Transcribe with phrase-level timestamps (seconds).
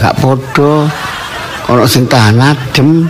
[0.00, 0.88] gak padha.
[1.70, 3.04] Ono sing tahan adem,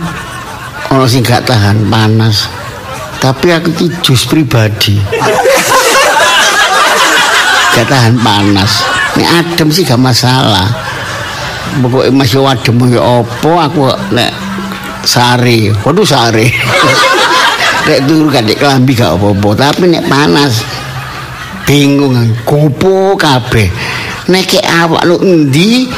[0.91, 2.51] ono sing gak tahan panas.
[3.17, 4.99] Tapi aku ki jus pribadi.
[7.73, 8.83] gak tahan panas.
[9.15, 10.67] Nek adem sih gak masalah.
[11.79, 14.35] Pokoknya masih adem ya opo aku nek
[15.07, 15.71] sare.
[15.81, 16.51] Waduh sare.
[17.87, 20.61] nek turu gak kelambi gak apa-apa, tapi nek panas
[21.65, 23.71] bingung kupu kabeh.
[24.29, 25.89] Nek awak lu endi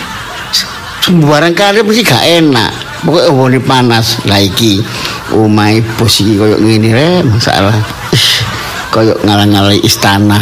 [1.03, 2.71] sembarang kali mesti gak enak.
[3.03, 4.79] Pokoknya wone panas lah iki.
[5.35, 7.75] Omahe bos iki koyo ngene rek masalah.
[8.87, 10.39] Koyo ngalang-alang istana.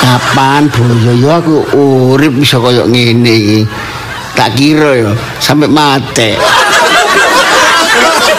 [0.00, 3.60] Kapan boyo yo aku urip bisa koyo ngene iki.
[4.32, 6.32] Tak kira yo sampai mati.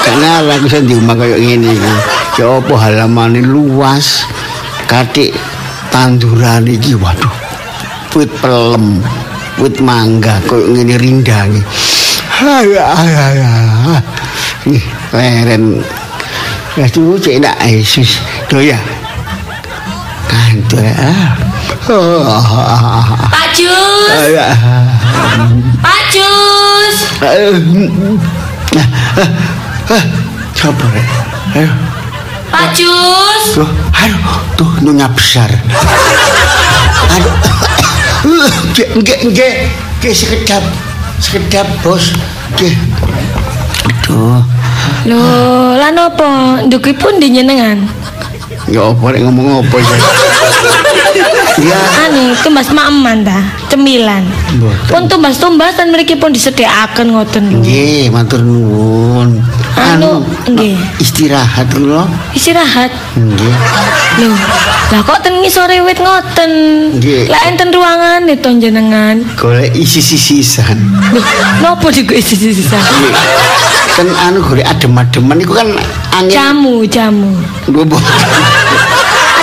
[0.02, 1.94] Karena aku di rumah koyo ngene iki.
[2.42, 4.26] Ya apa halamane luas.
[4.90, 5.38] Katik
[5.94, 7.30] tanduran iki waduh.
[8.18, 9.06] Wit pelem,
[9.60, 11.52] wit mangga koyo ngene rindang.
[12.40, 13.12] Hai hai
[13.44, 14.00] hai.
[14.72, 15.84] Ih, leren.
[16.80, 18.24] Ya tuh cek nak Yesus.
[18.48, 18.80] Tuh ya.
[20.32, 20.84] Kantor.
[23.30, 24.32] Pak Jus,
[25.84, 26.96] Pak Jus.
[30.56, 31.08] Coba rek.
[31.58, 31.72] Ayo.
[32.54, 33.46] Pak Jus.
[34.00, 35.52] Aduh, tuh nyonya besar.
[37.10, 37.69] Aduh.
[38.24, 39.54] Nggih, nggih, nggih.
[40.00, 40.64] Nggih sekedap.
[41.24, 42.12] Sekedap, Bos.
[42.56, 42.76] Nggih.
[43.88, 44.44] Aduh.
[45.08, 46.60] Loh, lan apa?
[46.68, 47.80] Ndukipun dinyenengan.
[48.70, 50.02] Ya apa rek ngomong apa sih?
[51.60, 54.24] Ya, Ane, tumbas maeman ta, cemilan.
[54.56, 54.88] Mboten.
[54.88, 57.60] Pun tumbas-tumbasan mriki pun disediakaken ngoten lho.
[57.60, 59.42] nggih, matur nuwun.
[59.78, 60.78] Anu, nggih.
[60.98, 62.10] Istirahat kula.
[62.34, 62.90] Istirahat.
[63.14, 63.54] Nggih.
[64.20, 64.34] Lho,
[64.90, 66.52] lah kok ten ngisore wit ngoten?
[66.98, 67.30] Nggih.
[67.30, 69.22] Lah enten ruangan to jenengan.
[69.38, 70.78] Golek isi sisisan.
[71.14, 71.22] Lho,
[71.62, 72.82] napa digo isi-isisan?
[72.82, 73.14] Nggih.
[74.00, 75.70] Kan anu golek adem-ademan iku kan
[76.16, 77.32] angin Jamu, jamu.
[77.70, 77.86] Gua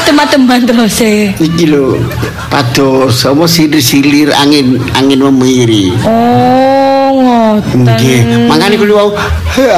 [0.06, 1.34] Adem-ademan terus e.
[1.42, 1.98] iki lho
[2.46, 6.75] pados apa silir-silir angin angin memiri Oh,
[7.12, 7.84] ngoten.
[7.84, 9.14] nggih makane kuwi wau
[9.56, 9.72] Eh,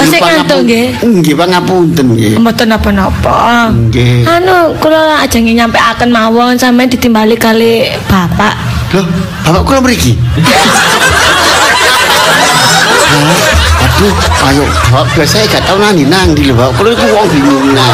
[0.00, 0.86] Lupa ngantuk, ngapun- nggih?
[1.02, 2.32] Nggih, pangapunten nggih.
[2.40, 3.68] Mboten napa-napa.
[3.68, 4.24] Nggih.
[4.24, 8.54] Anu, kula ajeng nyampe akan mawon sampean ditimbali kali bapak.
[8.96, 9.04] Loh,
[9.44, 10.16] bapak kula mriki.
[14.00, 14.16] Aduh,
[14.48, 15.92] ayo bapak biasa gak tau nang
[16.32, 17.92] ndi lho bapak kula iku wong bingungan.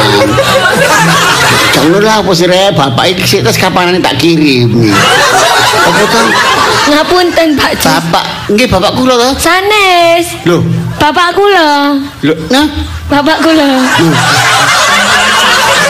[1.74, 2.78] Jangan lah apa sih Rek?
[2.78, 4.70] bapak iki sik tes kapanane tak kirim.
[5.82, 6.26] Apa kan
[6.86, 7.90] Ngapunten Pak Jus.
[7.90, 8.22] bapak
[8.54, 9.30] nggih bapak kula to?
[9.42, 10.30] Sanes.
[10.46, 10.62] Loh,
[10.94, 11.98] Bapak kula.
[12.22, 12.70] loh, nah.
[13.10, 13.66] Bapak kula.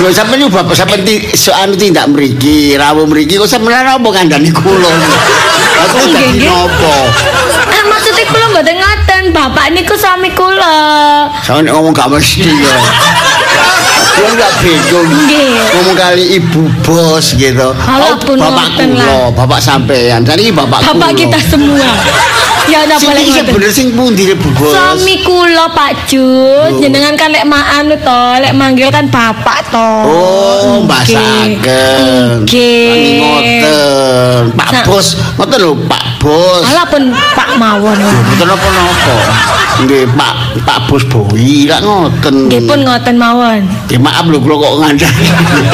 [0.00, 4.48] Lho sampeyan yo bapak sampeyan ti soal tindak mriki, rawuh mriki kok sampeyan apa ngandani
[4.48, 4.88] kula.
[5.76, 6.48] Aku Nggih, nggih.
[6.48, 6.94] nopo?
[7.68, 9.22] Ah maksudnya kula mboten ngoten.
[9.30, 10.78] Bapak niku suami kula.
[11.44, 12.76] Sampeyan ngomong gak mesti ya.
[14.16, 15.08] Kula gak bingung.
[15.76, 17.68] Ngomong kali ibu bos gitu.
[17.76, 20.24] Alah, Oh, bapak kula, bapak sampean.
[20.24, 20.92] Tadi bapak kula.
[20.96, 21.84] Bapak kita semua.
[22.66, 23.54] Ya boleh iki ngoten.
[23.54, 24.74] bener sing pundi Bu Bos?
[24.74, 29.90] Suami kula Pak Jus, jenengan kan lek ma anu to, lek manggil kan bapak to.
[30.02, 31.02] Oh, Mbak
[32.42, 33.22] Nggih.
[33.22, 34.42] Ngoten.
[34.58, 36.62] Pak Bos, ngoten lho Pak Bos.
[36.64, 37.96] Alah pun Pak mawon.
[37.96, 39.14] Mboten napa-napa.
[39.76, 40.32] Nggih, Pak
[40.64, 42.48] Pak Bos Bowi lak ngoten.
[42.48, 43.60] Nggih pun ngoten mawon.
[43.88, 45.26] Nggih, maaf lho kula kok ngandani.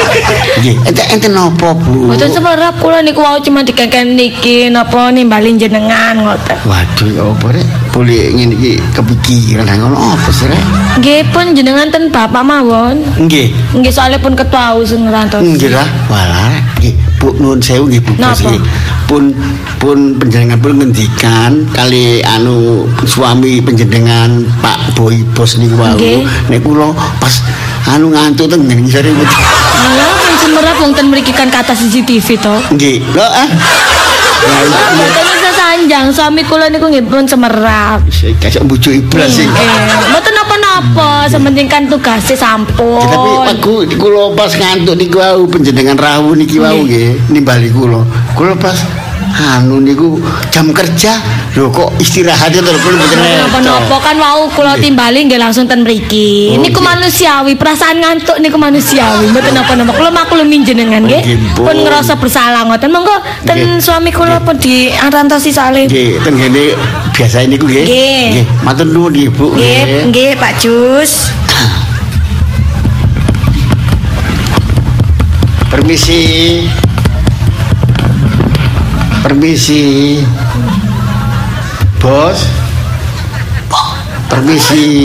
[0.59, 2.11] Nggih, enten enten napa, Bu?
[2.11, 6.57] Mboten semerap kula niku wau cuma dikeken niki napa nimbalin jenengan ngoten.
[6.67, 7.67] Waduh, ya apa rek?
[7.93, 10.65] Boleh ngene iki kepikiran ha ngono apa sih rek?
[10.97, 13.05] Nggih pun jenengan ten bapak mawon.
[13.21, 13.53] Nggih.
[13.77, 15.45] Nggih soalnya pun ketua sing ngerantos.
[15.45, 16.57] Nggih lah, walah.
[16.81, 18.17] Nggih, Bu nuwun sewu nggih Bu.
[19.05, 19.29] Pun
[19.77, 25.93] pun panjenengan pun ngendikan kali anu suami panjenengan Pak Boy Bos niku wau.
[26.49, 27.45] Nek kula pas
[27.93, 32.55] anu ngantuk teng njare Alah kan semerap wong ten mriki kan kata CCTV to.
[32.73, 33.05] Nggih.
[33.13, 33.49] Lho ah.
[35.83, 37.99] Sanjang suami kula niku nggih pun semerap.
[38.07, 39.43] Saya kasih bujuk ibras sih.
[39.43, 43.03] Mboten napa-napa, sementing kan tugasnya sampun.
[43.03, 47.99] Tapi aku kula pas ngantuk niku wau panjenengan rawuh niki wau nggih nimbali kula.
[48.31, 48.79] Kula pas
[49.33, 50.21] anu niku
[50.53, 51.17] jam kerja
[51.57, 56.53] lho kok istirahatnya kula mboten Napa-napa kan wau kula timbali nggih langsung ten mriki.
[56.53, 59.29] Oh, Niku manusiawi, perasaan ngantuk niku manusiawi.
[59.33, 59.93] Mboten napa-napa.
[59.97, 61.37] Kula maklumi jenengan nggih.
[61.57, 62.91] Pun ngerasa bersalah ngoten.
[62.93, 63.13] Monggo
[63.45, 65.89] ten suami kula pun diarantosi soalnya.
[65.89, 66.77] Nggih, ten kene
[67.13, 67.85] biasa niku nggih.
[67.85, 68.45] Nggih.
[68.61, 69.57] matur nuwun nggih Bu.
[69.57, 71.33] Nggih, nggih Pak Jus.
[75.73, 76.82] Permisi.
[79.33, 80.21] Permisi.
[81.97, 82.45] Bos.
[84.29, 85.01] Permisi.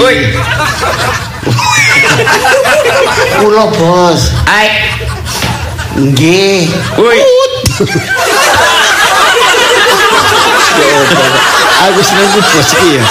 [3.40, 4.28] Kula bos.
[4.44, 4.92] ai.
[5.96, 6.68] Nggih.
[7.00, 7.24] Woi.
[11.88, 13.04] Aku seneng bos iki ya.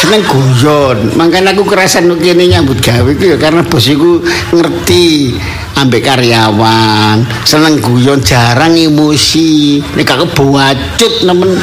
[0.00, 1.20] Seneng guyon.
[1.20, 4.24] Makanya aku kerasan kene nyambut gawe iki ya karena bos iku
[4.56, 5.36] ngerti
[5.80, 7.24] ambek karyawan.
[7.48, 9.80] Seneng guyon, jarang emosi.
[9.96, 11.56] Nek aku buacut nemen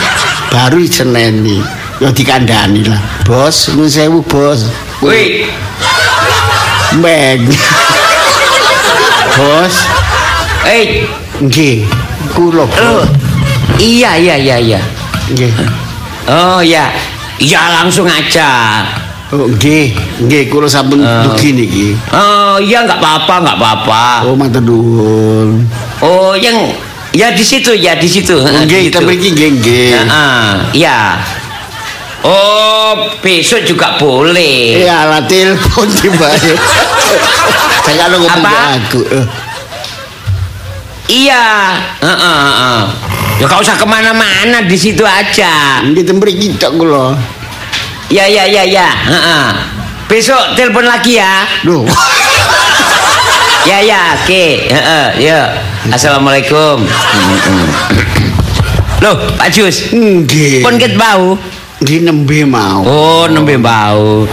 [0.50, 1.62] baru seneni.
[1.98, 3.02] Ya dikandani lah.
[3.26, 4.70] Bos, nuwun sewu, Bos.
[5.02, 5.46] Woi,
[6.98, 7.46] Mbeng.
[9.38, 9.76] Bos,
[10.66, 11.06] eh.
[11.42, 11.86] nggih.
[12.34, 13.06] Kula, Oh,
[13.78, 14.82] iya iya iya iya.
[15.30, 15.54] Nggih.
[16.28, 16.90] Oh ya,
[17.42, 18.82] ya langsung aja.
[19.28, 19.92] Oh, nggih,
[20.24, 21.28] nggih kula sampun Oh.
[21.28, 21.88] dugi niki.
[22.10, 24.04] Oh ya nggak apa-apa nggak apa-apa.
[24.24, 25.68] Oh, matur nuwun.
[26.00, 26.72] Oh yang
[27.12, 28.32] ya di situ ya di situ.
[28.34, 29.90] Oh, Di Nggih, kita mriki nggih nggih.
[30.00, 30.48] Heeh,
[30.80, 31.20] ya.
[32.24, 34.80] Oh besok juga boleh.
[34.80, 36.52] Eh, ala telepon tibae.
[37.84, 38.52] Saya kalau ngomong Apa?
[38.52, 39.02] ke aku.
[39.12, 39.26] Eh,
[41.08, 41.72] Iya.
[42.00, 42.82] Heeh, heeh.
[43.38, 45.80] Ya kau usah ke mana-mana di situ aja.
[45.80, 47.16] Nggih ten mriki tok kula.
[48.08, 48.88] Ya ya ya ya.
[48.88, 49.46] Heeh.
[50.08, 51.44] Besok telepon lagi ya.
[51.68, 51.84] Loh.
[53.68, 54.72] Ya ya, oke.
[54.72, 55.52] Heeh, ya.
[55.92, 56.88] Assalamualaikum.
[59.04, 59.92] Loh, Pak Jus.
[59.92, 60.64] Nggih.
[60.64, 61.36] Pun ket bau.
[61.84, 62.88] Nggih nembe mau.
[62.88, 64.24] Oh, nembe bau.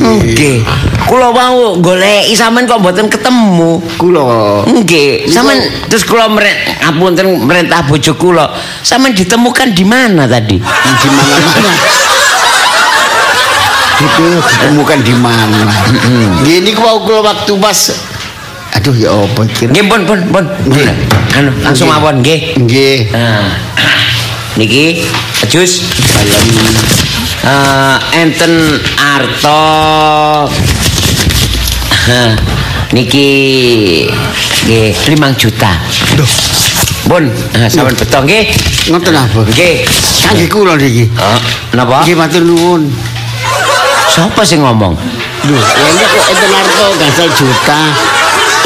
[0.00, 0.64] Nggih.
[1.04, 3.76] Kula mau goleki sampean kok mboten ketemu.
[4.00, 4.64] Kula.
[4.64, 5.60] Nggih, sampean
[5.92, 8.56] terus kula meren ngapunten merintah bojo kula.
[8.80, 10.56] Sampean ditemukan di mana tadi?
[10.64, 11.72] di mana-mana.
[13.98, 15.42] Itu ditemukan di mana?
[16.42, 17.90] Nggih niku mau kula waktu pas
[18.78, 19.72] Aduh ya apa kira.
[19.74, 20.44] Nggih, pun pun pun.
[21.34, 22.54] Anu, langsung mawon nggih.
[22.62, 23.10] Nggih.
[23.10, 23.58] Nah,
[24.54, 25.02] niki
[25.50, 25.82] Jus
[26.18, 26.46] Dalam
[27.48, 28.52] eh enten
[28.98, 30.46] Arto
[32.92, 33.28] niki
[34.68, 35.72] nggih 5 juta.
[36.14, 36.28] Duh,
[37.08, 37.24] Pun,
[37.56, 38.52] eh, sampun beto nggih.
[38.92, 39.40] ngoten apa?
[39.48, 39.74] Nggih.
[40.28, 41.08] Kangge kula niki.
[41.16, 41.40] Oh,
[41.72, 42.04] napa?
[42.04, 42.92] Nggih matur nuwun.
[44.08, 44.96] Sapa sing ngomong?
[45.44, 47.80] Duh, ya kok enten arto gangsal juta.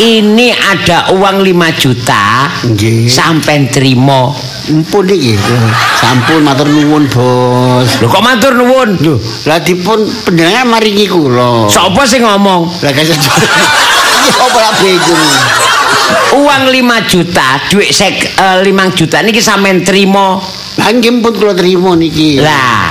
[0.00, 2.48] Ini ada uang 5 juta.
[2.64, 3.10] Nggih.
[3.12, 4.32] Sampai terima.
[4.72, 5.36] Mumpun iki.
[6.00, 8.00] Sampun matur nuwun, Bos.
[8.00, 8.96] Lho kok matur nuwun?
[9.02, 11.68] Lho, lah dipun pendengar maringi kula.
[11.68, 12.72] Sapa sing ngomong?
[12.80, 13.46] Lah gangsal juta.
[14.22, 15.24] Ya apa lah bingung.
[16.40, 20.40] Uang 5 juta, duit sek eh, 5 juta niki sampean terima.
[20.80, 22.40] Lah nggih pun kula trimo niki.
[22.40, 22.88] Lah,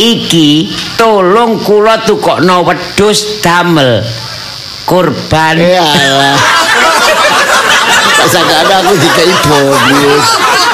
[0.00, 4.04] iki tolong kula tukokno wedhus damel
[4.86, 5.56] kurban.
[5.58, 5.84] Ya.
[8.22, 10.26] Tak sakane aku dikai bonus.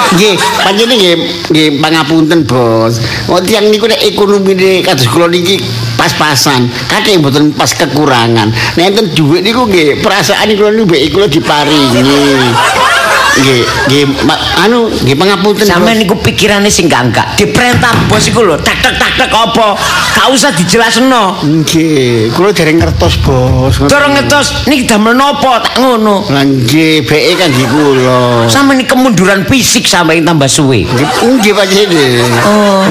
[0.09, 0.35] Nggih,
[0.65, 1.17] panjenengan nggih
[1.53, 2.97] nggih pangapunten, Bos.
[3.29, 5.61] Wong tiyang niku nek ekonomine kados kula niki
[6.01, 6.69] pas-pasan.
[6.89, 8.49] Kakek mboten pas kekurangan.
[8.77, 12.01] Nek enten dhuwit niku nggih perasaan kula niku mbek kula diparingi.
[13.39, 14.05] Nggih, nggih
[14.67, 15.63] anu nggih pangapunten.
[15.63, 16.03] Sampeyan Bos.
[16.03, 17.39] niku pikirane sing gangga.
[17.39, 19.79] Diperintah bos iku lho, tek tek tek tek apa?
[20.19, 21.39] Gak usah dijelasno.
[21.47, 23.79] Nggih, kula dereng ngertos, Bos.
[23.87, 26.27] Cara ngetos niki damel nopo tak ngono.
[26.27, 28.51] Lah nggih, beke kan nggih kula.
[28.51, 30.83] Sampe ini kemunduran fisik sampai tambah suwe.
[30.83, 32.43] Nggih, nggih panjenengan.
[32.43, 32.83] Oh.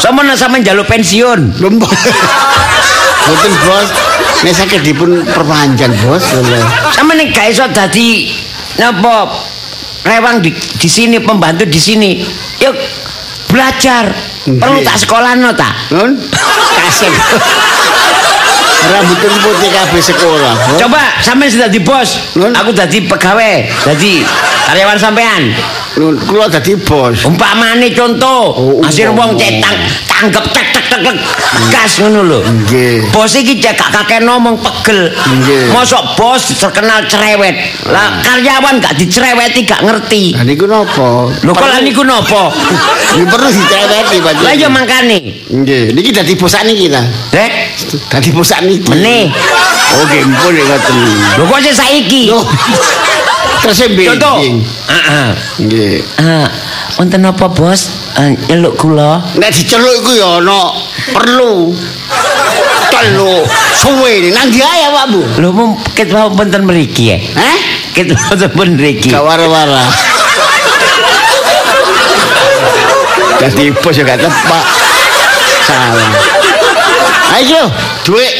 [0.00, 1.60] Sama nak sampe njaluk pensiun.
[3.28, 3.88] Mboten bos,
[4.40, 6.24] nek sakit dipun perpanjang bos.
[6.96, 8.32] Sama nih gak iso dadi
[8.78, 9.26] napa
[10.08, 12.24] rewang di, di sini pembantu di sini.
[12.64, 12.74] Yuk
[13.52, 14.08] belajar.
[14.48, 15.92] Perlu tak sekolah no tak?
[15.92, 16.16] Nun,
[16.80, 17.12] kasih.
[18.88, 20.80] Rambutun putih kabeh sekolah.
[20.80, 24.24] Coba sampean sudah di bos, aku dadi pegawai, dadi
[24.72, 25.52] karyawan sampean.
[25.96, 27.24] Kula dadi bos.
[27.24, 29.76] Umpamane contoh, Oh, asir wong cetak
[30.08, 31.16] tanggep tek tek tek
[31.70, 32.38] gas ngono lho.
[32.42, 33.08] Nggih.
[33.14, 35.10] Bos iki cek gak kakek ngomong pegel.
[35.14, 35.70] Nggih.
[35.70, 37.54] Mosok bos terkenal cerewet.
[37.88, 40.34] Lah karyawan gak dicereweti gak ngerti.
[40.34, 41.30] Lah niku napa?
[41.30, 42.50] Lho kok lah niku nopo?
[43.16, 44.32] Ini perlu dicereweti Pak.
[44.42, 45.18] Lah ya mangkane.
[45.48, 47.02] Nggih, niki dadi bos niki ta.
[47.32, 47.52] Dek,
[48.10, 48.90] Dadi bos niki.
[48.90, 49.30] meneh.
[49.98, 50.96] Oh, nggih mpun nek ngoten.
[51.38, 52.22] Lho kok saiki?
[52.34, 52.44] Loh.
[53.62, 54.06] Terus mbek.
[54.14, 54.36] Contoh.
[54.88, 55.28] Heeh.
[55.64, 55.96] Nggih.
[56.20, 56.48] Ah,
[56.96, 57.90] wonten apa bos?
[58.18, 59.22] Nyeluk kula.
[59.38, 60.74] Nek diceluk iku ya ana
[61.14, 61.74] perlu.
[62.88, 63.44] Celuk
[63.78, 65.20] suwe nang ndi ae Pak Bu?
[65.38, 67.18] Lho mum ket wau wonten mriki ya.
[67.38, 67.56] Hah?
[67.94, 69.10] Ket wonten pun mriki.
[69.14, 69.82] Gak wara-wara.
[73.38, 74.64] Jadi bos ya gak tepak.
[75.62, 76.10] Salah.
[77.38, 77.70] Ayo,
[78.02, 78.34] duit.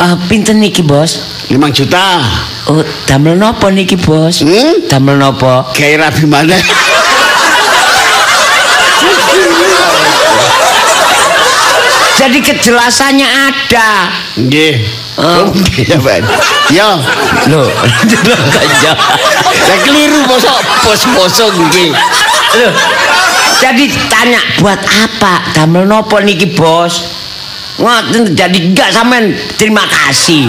[0.00, 1.20] Eh, pinten niki, Bos?
[1.52, 2.24] 5 juta.
[2.70, 4.46] Oh, damel napa niki, Bos?
[4.46, 4.86] Hmm?
[4.86, 5.66] Damel napa?
[5.74, 6.54] Gawe rabi mana?
[12.14, 14.14] Jadi kejelasannya ada.
[14.38, 14.86] Nggih.
[15.18, 15.26] Oh.
[15.26, 16.22] Oh, nggih ya, Pak.
[16.70, 16.94] Ya.
[17.50, 17.66] Loh,
[18.54, 18.94] kaya.
[19.66, 21.90] Lah keliru bosok pos-poso nggih.
[22.54, 22.72] Loh.
[23.58, 25.42] Jadi tanya buat apa?
[25.58, 27.18] Damel nopo niki, Bos?
[27.82, 30.46] Ngoten jadi enggak sampean terima kasih.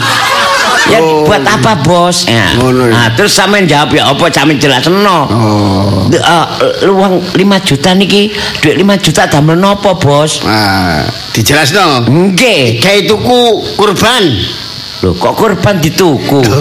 [0.92, 1.24] Ya Oh.
[1.24, 2.28] buat apa, Bos?
[2.28, 2.52] Ya.
[2.60, 2.92] Ngono.
[2.92, 5.20] Nah, terus sampean jawab ya apa sampean jelasno.
[5.32, 6.12] Oh.
[6.12, 6.46] Uh,
[6.92, 10.44] uang 5 juta niki, duit 5 juta damel nopo, Bos?
[10.44, 12.04] Nah, dijelasno.
[12.12, 12.84] Nggih.
[12.84, 13.40] Gawe tuku
[13.80, 14.24] kurban.
[15.02, 16.44] Loh, kok korban dituku?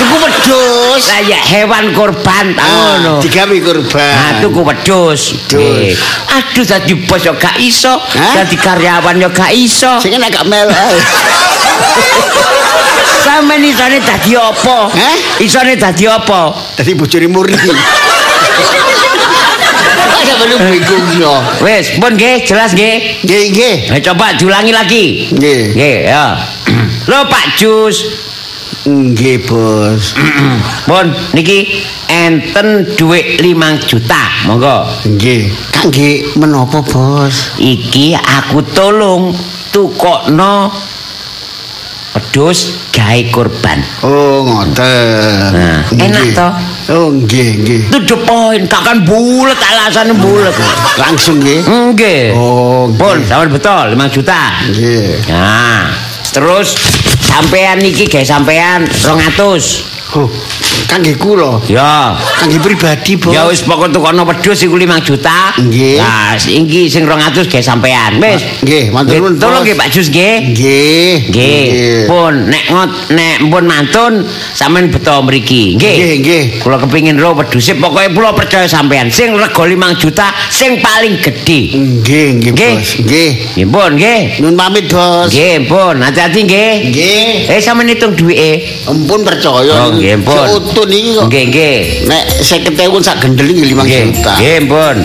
[0.00, 1.02] Tuku wedhus.
[1.06, 3.12] Lah ya hewan korban ta Ah, ngono.
[3.20, 4.00] digawe kurban.
[4.16, 5.22] Nah, tuku wedhus.
[6.30, 10.00] Aduh dadi bos yo gak iso, dadi karyawan yo gak iso.
[10.00, 10.66] Sing enak gak mel.
[10.66, 10.96] ae.
[13.20, 14.88] Sampeyan isone dadi apa?
[14.88, 15.16] Hah?
[15.38, 16.50] Isone dadi apa?
[16.74, 17.54] Dadi bojone murni.
[20.20, 21.32] Ada perlu bingung yo.
[21.60, 23.24] Wis, pun nggih, jelas nggih.
[23.24, 23.76] Nggih, nggih.
[23.88, 25.04] Nah, coba diulangi lagi.
[25.32, 25.60] Nggih.
[25.76, 26.26] Nggih, ya.
[27.10, 27.96] Lho Pak Jus.
[28.86, 30.14] Nggih, Bos.
[30.88, 34.22] Pun niki enten dhuwit 5 juta.
[34.48, 34.88] Monggo.
[35.04, 35.50] Nggih.
[35.74, 37.60] Kangge menapa, Bos?
[37.60, 39.34] Iki aku tolong
[39.70, 40.72] tukokno
[42.10, 43.78] pedus gawe kurban.
[44.02, 45.54] Oh, ngoten.
[45.54, 46.52] Nah, enak toh?
[46.90, 47.80] Oh, nggih, nggih.
[47.94, 50.50] To the point, kakkan bulet alasane bulet.
[50.98, 51.62] Langsung nggih.
[51.94, 52.34] Nggih.
[52.34, 53.30] Oh, Pun, nggih.
[53.30, 54.42] sampean betul 5 juta.
[54.74, 55.22] Nggih.
[55.30, 55.86] Nah,
[56.30, 56.74] terus
[57.20, 59.99] sampean iki gawe sampean 200.
[60.10, 60.26] Oh,
[60.90, 61.62] kangge kula.
[61.70, 62.18] Ya.
[62.42, 63.30] Kangge pribadi, Bos.
[63.30, 65.54] Ya wis pokok tukono pedus iku 5 juta.
[65.54, 66.02] Nggih.
[66.02, 68.18] Nah, iki sing 200 gawe sampean.
[68.18, 68.42] Wis.
[68.66, 70.50] Nggih, matur nuwun, Tolong nggih Pak Jus nggih.
[70.50, 71.10] Nggih.
[71.30, 71.64] Nggih.
[72.10, 74.12] Pun nek ngot nek pun mantun
[74.50, 75.78] sampean beto mriki.
[75.78, 75.94] Nggih.
[75.94, 76.42] Nggih, nggih.
[76.58, 81.70] Kula kepingin ro peduse pokoke kula percaya sampean sing rega 5 juta sing paling gedhe.
[81.70, 82.74] Nggih, nggih, Nggih.
[82.74, 82.90] Bos.
[83.06, 83.30] Nggih.
[83.54, 84.20] Nggih pun nggih.
[84.42, 85.30] Nun pamit, Bos.
[85.30, 86.72] Nggih pun hati-hati nggih.
[86.90, 87.30] Nggih.
[87.46, 88.82] Eh sampean hitung duwike.
[88.90, 89.99] Ampun percaya.
[90.00, 90.46] Nggih pun.
[90.48, 91.24] Seutun iki kok.
[91.28, 91.78] Nggih nggih.
[92.08, 94.02] Nek 50.000 sak gendel iki 5 Nggih.
[94.08, 94.32] juta.
[94.40, 94.96] Nggih pun.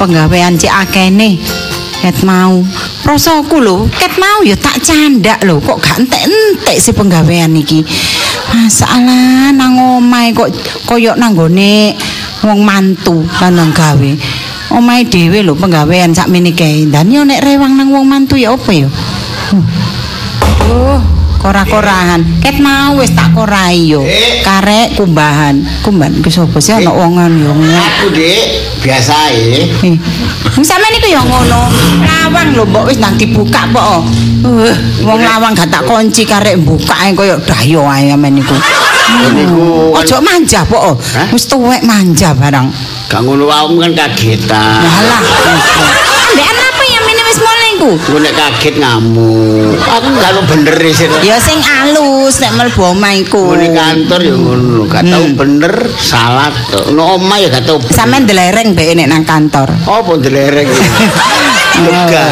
[0.00, 1.36] Penggawean cek akene.
[2.00, 2.64] Ket mau.
[3.04, 7.84] Rasaku lho, ket mau ya tak candak lho, kok gak entek-entek si penggawean iki.
[8.56, 10.48] Masalah nang omahe kok
[10.88, 11.92] koyok nang gone
[12.40, 14.12] wong mantu lan nang gawe.
[14.72, 16.88] Omahe dhewe lho penggawean sakmene kae.
[16.88, 18.88] Dan yo nek rewang nang wong mantu ya apa ya?
[20.70, 21.00] Oh,
[21.40, 22.20] kora-korahan.
[22.44, 24.04] Ket mau wis tak korai yo.
[24.04, 24.44] Eh.
[24.44, 25.64] Karek kumbahan.
[25.80, 27.56] Kumbahan ke sapa sih ana wongan yo.
[27.56, 28.44] Aku, Dik,
[28.84, 29.72] biasa e.
[29.80, 29.96] Eh,
[30.60, 31.72] sampeyan niku ya ngono.
[32.04, 34.04] Lawang lho mbok wis nang dibuka mbok.
[34.40, 34.72] Uh,
[35.04, 38.54] wong lawang gak tak kunci karek mbukake koyo dayo ae niku.
[39.32, 41.00] Niku Ojo manja pok.
[41.32, 42.68] Wis tuwek manja barang.
[43.10, 44.84] gak ngono wae kan kagetan.
[44.86, 45.22] Yalah.
[46.30, 47.22] Ambekan apa ya mene
[47.80, 47.96] ku?
[47.96, 49.80] Aku nek kaget ngamuk.
[49.80, 51.08] Aku gak ono bener e, sih.
[51.24, 53.56] Ya sing alus nek mlebu omah iku.
[53.56, 56.52] Ngene kantor ya ngono, gak tau bener, salah.
[56.92, 57.80] No omah ya gak tau.
[57.88, 59.72] Sampeyan delereng mbek nek nang kantor.
[59.88, 60.68] Apa delereng?
[61.80, 62.26] Lega.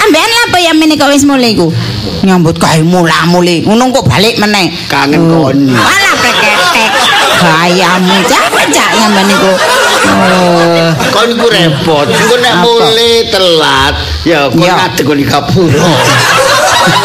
[0.00, 1.68] Ambekan apa ya mene kok wis mulai ku?
[2.24, 3.68] Nyambut kae mula-muli.
[3.68, 4.72] Ngono kok balik meneh.
[4.88, 5.76] Kangen koni.
[5.76, 6.90] Alah preketek.
[7.42, 8.90] Gayamu cak-cak
[9.28, 9.52] niku.
[9.52, 9.71] Oh.
[11.12, 12.06] Kon iku repot.
[12.08, 13.94] Engko nek mulai telat,
[14.24, 15.92] ya kon ngadeg kon di kapuro.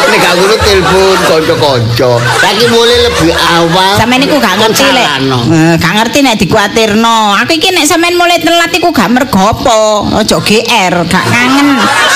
[0.08, 2.10] Nek gak ngono telepon kanca-kanca.
[2.42, 3.94] Lagi mulai lebih awal.
[4.00, 5.06] Sampeyan niku gak ngerti lek.
[5.52, 7.18] Eh, gak ngerti nek dikuatirno.
[7.44, 9.78] Aku iki nek sampean mulai telat iku gak mergo apa.
[10.18, 11.68] Ojo GR, gak kangen.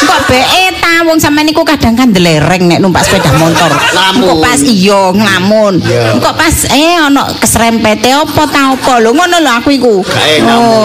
[0.03, 3.71] Kok beke ta wong sampean niku kadang kan delereng nek numpak sepeda motor.
[3.71, 5.75] Kok pas iya nglamun.
[5.85, 6.19] Iya.
[6.19, 9.95] Kok pas eh ana keserempete apa ta apa lho ngono lho aku iku.
[10.49, 10.85] Oh,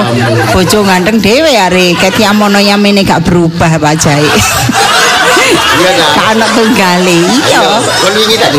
[0.54, 4.28] bojo ganteng dhewe are ket yamono yamene gak berubah wajahe.
[5.88, 6.20] Iya gak?
[6.20, 7.20] Gak ana tunggale.
[7.24, 7.80] Iya.
[7.80, 8.52] Kon iki tak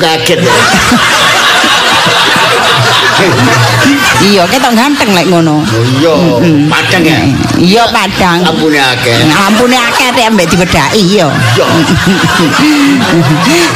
[0.00, 0.40] kaget.
[4.22, 5.66] Iya, ketok ganteng lek ngono.
[5.66, 6.14] Oh iya,
[6.70, 7.18] padang ya.
[7.58, 8.38] Iya, padang.
[8.46, 9.18] Ampune akeh.
[9.34, 11.26] Ampune akeh tek ambek dibedaki iya.
[11.58, 11.66] Iya.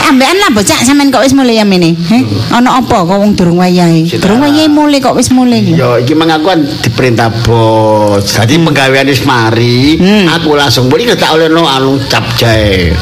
[0.10, 1.98] Ambekan lah bocah sampean kok wis mulai amene.
[1.98, 2.22] Heh,
[2.54, 4.06] ana apa kok wong durung wayahe?
[4.06, 5.66] Durung wayahe mulai kok wis mulai.
[5.66, 5.74] lho.
[5.74, 8.22] Ya iki mang aku kan diperintah bos.
[8.22, 9.98] Jadi penggawean wis mari,
[10.30, 12.94] aku langsung beli tak olehno anu cap jahe.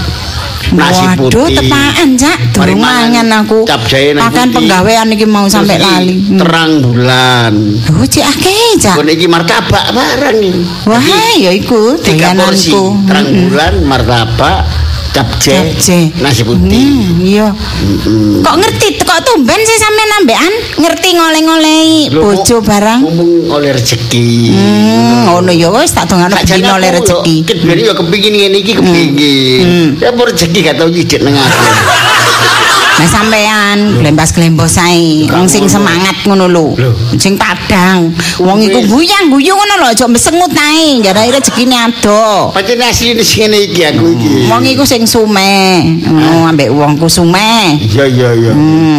[0.75, 1.57] Nasi Waduh, putih.
[1.57, 2.39] tepaan, Cak.
[2.51, 3.63] Durung mangan aku.
[3.63, 4.55] Cap jahe nasi Makan putih.
[4.57, 6.17] penggawean iki mau sampai lali.
[6.21, 6.39] Hmm.
[6.39, 7.53] Terang bulan.
[7.91, 8.95] Oh, cik akeh, Cak.
[8.95, 10.63] Kon iki martabak barang iki.
[10.85, 11.03] Wah,
[11.37, 13.07] ya iku Tiga porsi, doyananku.
[13.07, 13.43] terang Mm-mm.
[13.47, 14.59] bulan, martabak,
[15.15, 16.11] Capce.
[16.19, 16.75] nasi putih.
[16.75, 17.49] Hmm, iya.
[17.55, 18.43] Mm-mm.
[18.43, 20.53] Kok ngerti kok tumben sih sampean ambekan
[20.83, 23.01] ngerti ngoleh-ngolehi Lho, bojo barang.
[23.07, 24.51] Mumpung oleh rezeki.
[24.51, 27.37] Hmm, ngono ya wis tak dongano Sakjane dino oleh rezeki.
[27.47, 30.03] Kedene ya kepingin ngene iki kepingin.
[30.03, 31.63] Ya mau rezeki gak tau nang aku.
[32.95, 34.79] Nah sampean glembas-glembos
[35.31, 36.67] wong sing semangat ngono lho.
[37.17, 38.11] Sing padang.
[38.41, 42.51] Wong iku guyang guyu ngono lho, aja mesengut ae, jare rezekine ado.
[42.53, 44.35] Pancen asline sing ngene iki aku iki.
[44.49, 47.77] Wong iku sing sume, oh, ambek wongku sume.
[47.81, 48.53] Iya iya iya.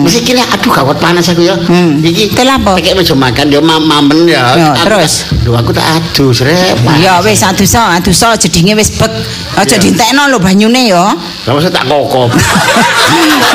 [0.05, 1.57] Mesti kira aduh gawat panas aku ya.
[1.57, 1.99] Hmm.
[1.99, 2.77] Iki Tel apa?
[2.77, 4.43] Pakai meja makan ya mam- mamen ya.
[4.55, 5.29] Ya, terus?
[5.45, 6.77] Lho aku tak adus rep.
[7.01, 9.11] Ya wis adusa, adusa jedinge wis bek.
[9.55, 9.81] Aja Iya.
[9.81, 11.15] dientekno lho banyune ya.
[11.45, 12.31] Lah masa tak kokop.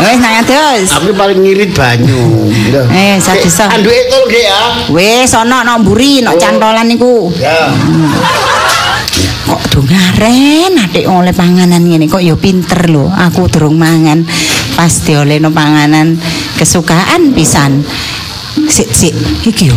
[0.01, 0.89] Wis nang adus.
[0.97, 2.49] aku paling ngirit banyu.
[2.89, 3.60] Eh, sadusa.
[3.61, 4.61] Eh, Anduke tol ge ya.
[4.89, 6.41] Wis ana nang mburi, nang Oh.
[6.41, 7.29] cantolan niku.
[7.37, 7.69] Ya.
[9.45, 13.11] Kok dongaren adik oleh panganan ngene kok ya pinter lho.
[13.11, 14.25] Aku durung mangan.
[14.79, 16.17] Pasti oleh no panganan
[16.57, 17.85] kesukaan pisan.
[18.65, 19.77] Sik sik iki yo.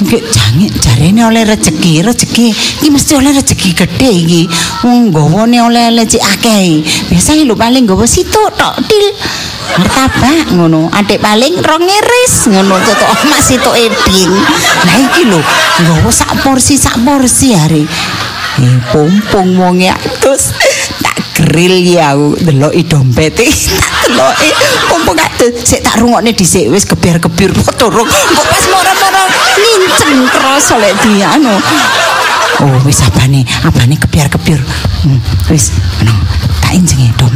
[0.00, 2.48] Iki jange jarene oleh rezeki, rezeki
[2.80, 4.42] iki mesti oleh rezeki gede iki.
[4.80, 6.80] Wong nggawane oleh-oleh cik akeh.
[7.12, 9.06] Biasane lho paling nggawa situk tok til.
[9.76, 14.32] Martabak ngono, adik paling rong iris ngono tutuk emas situk eding.
[14.88, 15.40] Lah iki lho
[15.84, 17.84] nggawa sak porsi sak porsi hari.
[18.60, 20.52] Eh, pompong wonge atus
[21.50, 24.48] tak grill ya aku deloki dompete tak deloki
[24.86, 29.24] pompong atus sik tak rungokne dhisik wis gebiar-gebir kok turun kok pas moro-moro
[29.58, 31.50] ninceng terus oleh dia anu.
[32.62, 35.18] Oh wis abane abane gebiar-gebir hmm,
[35.50, 36.14] wis anu
[36.62, 37.34] tak injengi dom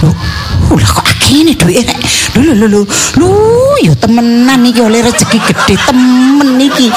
[0.00, 2.00] Oh, lah kok akeh ini duit rek.
[2.40, 2.82] Lho lho lho
[3.20, 3.30] lho.
[3.80, 6.88] ya temenan iki oleh rezeki gede temen iki.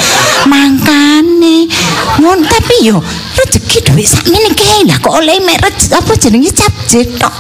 [0.48, 1.68] Mangkane.
[2.20, 3.04] Ngon tapi yo
[3.36, 7.34] rezeki duit sakmene kae lah kok oleh mek rezeki apa jenenge cap jetok.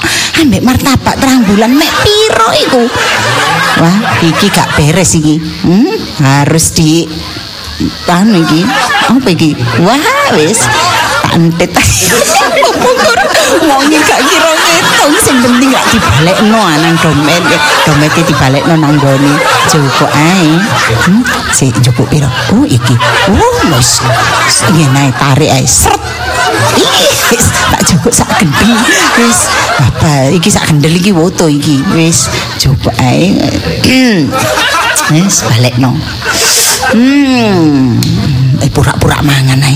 [0.43, 2.83] Ambek martabak terang bulan mek piro iku.
[3.79, 5.39] Wah, iki gak beres iki.
[5.63, 7.07] Hmm, harus di
[8.11, 8.61] anu iki.
[9.11, 9.55] Apa iki?
[9.79, 10.59] Wah, wis
[13.63, 17.43] wong iki gak kira ngitung sing penting gak dibalekno ah, nang dompet.
[17.87, 19.33] Dompete dibalekno nang gone.
[19.69, 20.59] Cukup ae.
[21.07, 22.29] Hmm, sik cukup piro?
[22.53, 22.95] Oh, iki.
[23.31, 24.03] Oh, wis.
[24.73, 25.65] Ngene ae tarik ae.
[25.65, 26.01] Sret.
[27.33, 28.71] Wis tak cukup sak gendi.
[29.17, 31.81] Wis apa iki sak gendel iki woto iki.
[31.95, 32.29] Wis
[32.61, 33.33] coba ae.
[35.11, 35.95] Wis balekno.
[36.93, 38.42] Hmm.
[38.63, 39.75] Eh pura-pura mangan ae.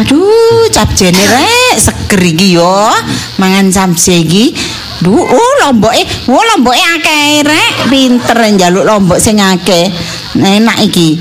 [0.00, 2.88] Aduh, cap jene rek seger iki yo.
[3.36, 4.56] Mangan samse iki.
[5.04, 6.00] Duh, oh lomboke,
[6.32, 7.92] oh lomboke akeh rek.
[7.92, 9.92] Pinter njaluk lombok sing akeh.
[10.32, 11.20] Enak iki.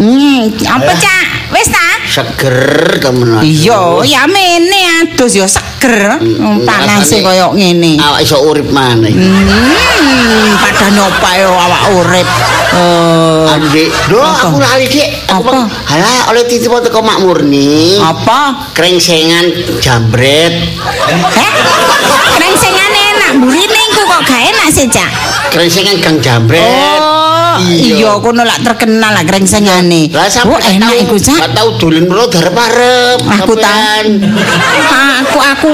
[0.00, 1.52] Hmm, apa cak?
[1.52, 1.88] Wis ta?
[2.08, 2.56] Seger
[3.04, 3.44] temen.
[3.44, 5.73] Iya, ya mene adus ya seger.
[6.64, 8.00] Panase rasane- koyo ngene.
[8.00, 9.12] Awak iso urip maneh.
[9.12, 12.28] Hmm, pada nyopa yo awak urip.
[12.74, 14.50] Eh, Andi, do Apa?
[14.50, 15.08] aku lali dik.
[15.30, 15.68] Apa?
[15.86, 18.00] Halah oleh titip teko Mak Murni.
[18.00, 18.72] apa?
[18.74, 19.46] Krengsengan
[19.78, 20.74] jambret.
[22.34, 25.10] Rengsengane enak, burine iku kok gak enak sih, Cak.
[25.54, 26.98] Krengsengan Gang Jambret.
[26.98, 27.13] Oh,
[27.62, 30.10] iya kono lak terkenal lah rengsengane.
[30.10, 31.38] Lah sampe Oh, enak iku, Cak.
[31.40, 33.18] Gak tau dolen mro darep-arep.
[33.20, 34.06] Aku tahu.
[35.24, 35.72] Aku aku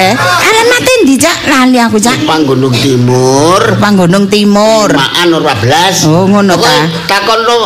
[0.00, 1.38] eh alamatnya ndi, Cak?
[1.46, 2.18] Lali aku, Cak.
[2.24, 3.60] Panggunung Timur.
[3.78, 4.90] Panggonong Timur.
[4.90, 6.06] Maan Nur 14.
[6.10, 6.76] Oh, ngono ta.
[7.06, 7.60] Takon lo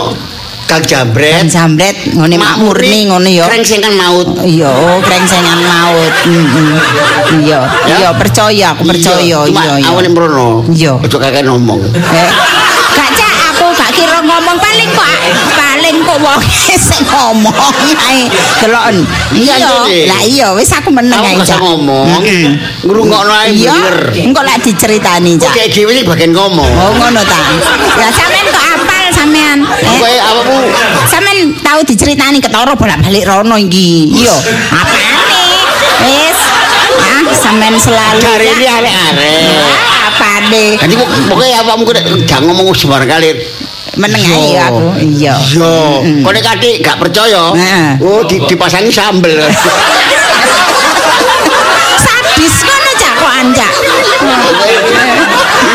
[0.64, 1.44] Gang Jambret.
[1.44, 3.44] Dan jambret ngene makmurni ngono ya.
[3.44, 4.32] Krengsengan maut.
[4.40, 6.12] Iya, oh krengsengan maut.
[7.36, 7.96] Iya, Ya?
[8.00, 9.44] iya percaya, aku percaya.
[9.44, 9.84] Iya, iya.
[9.92, 10.64] awalnya mrono.
[10.72, 10.96] Iya.
[11.04, 11.84] Ojo kakek ngomong.
[11.92, 12.28] Eh,
[12.94, 15.08] Gak cak aku gak kira ngomong paling kok
[15.54, 16.40] paling kok wong
[16.84, 17.54] sing ngomong
[18.02, 18.26] ae
[18.58, 18.96] deloken.
[19.32, 19.56] Iya,
[20.04, 21.58] lah iya wis aku meneng ae cak.
[21.58, 22.06] ngomong.
[22.82, 23.96] Ngrungokno ae bener.
[24.12, 25.54] engko lek diceritani Kok cak.
[25.54, 26.66] kayak dhewe iki bagian ngomong.
[26.68, 27.38] Oh ngono ta.
[27.96, 29.58] Ya sampean kok apal sampean.
[29.62, 30.56] Eh, Kowe awakmu
[31.06, 34.10] sampean tahu diceritani ketara bolak-balik rono iki.
[34.12, 34.34] Iya,
[34.70, 35.44] apane?
[36.04, 36.38] Wis.
[36.94, 38.18] Ah, sampean selalu.
[38.20, 39.42] cari ini arek-arek.
[39.54, 40.64] Ah, apane?
[40.76, 43.30] Jadi pok- pokoknya awakmu kok gak ngomong sembarang kali.
[43.98, 44.80] Meneng ae aku.
[45.00, 45.34] Iya.
[45.38, 46.22] Iya.
[46.22, 47.52] Kok nek katik gak percaya?
[47.54, 47.88] Heeh.
[48.02, 49.38] Oh, di, dipasangi sambel.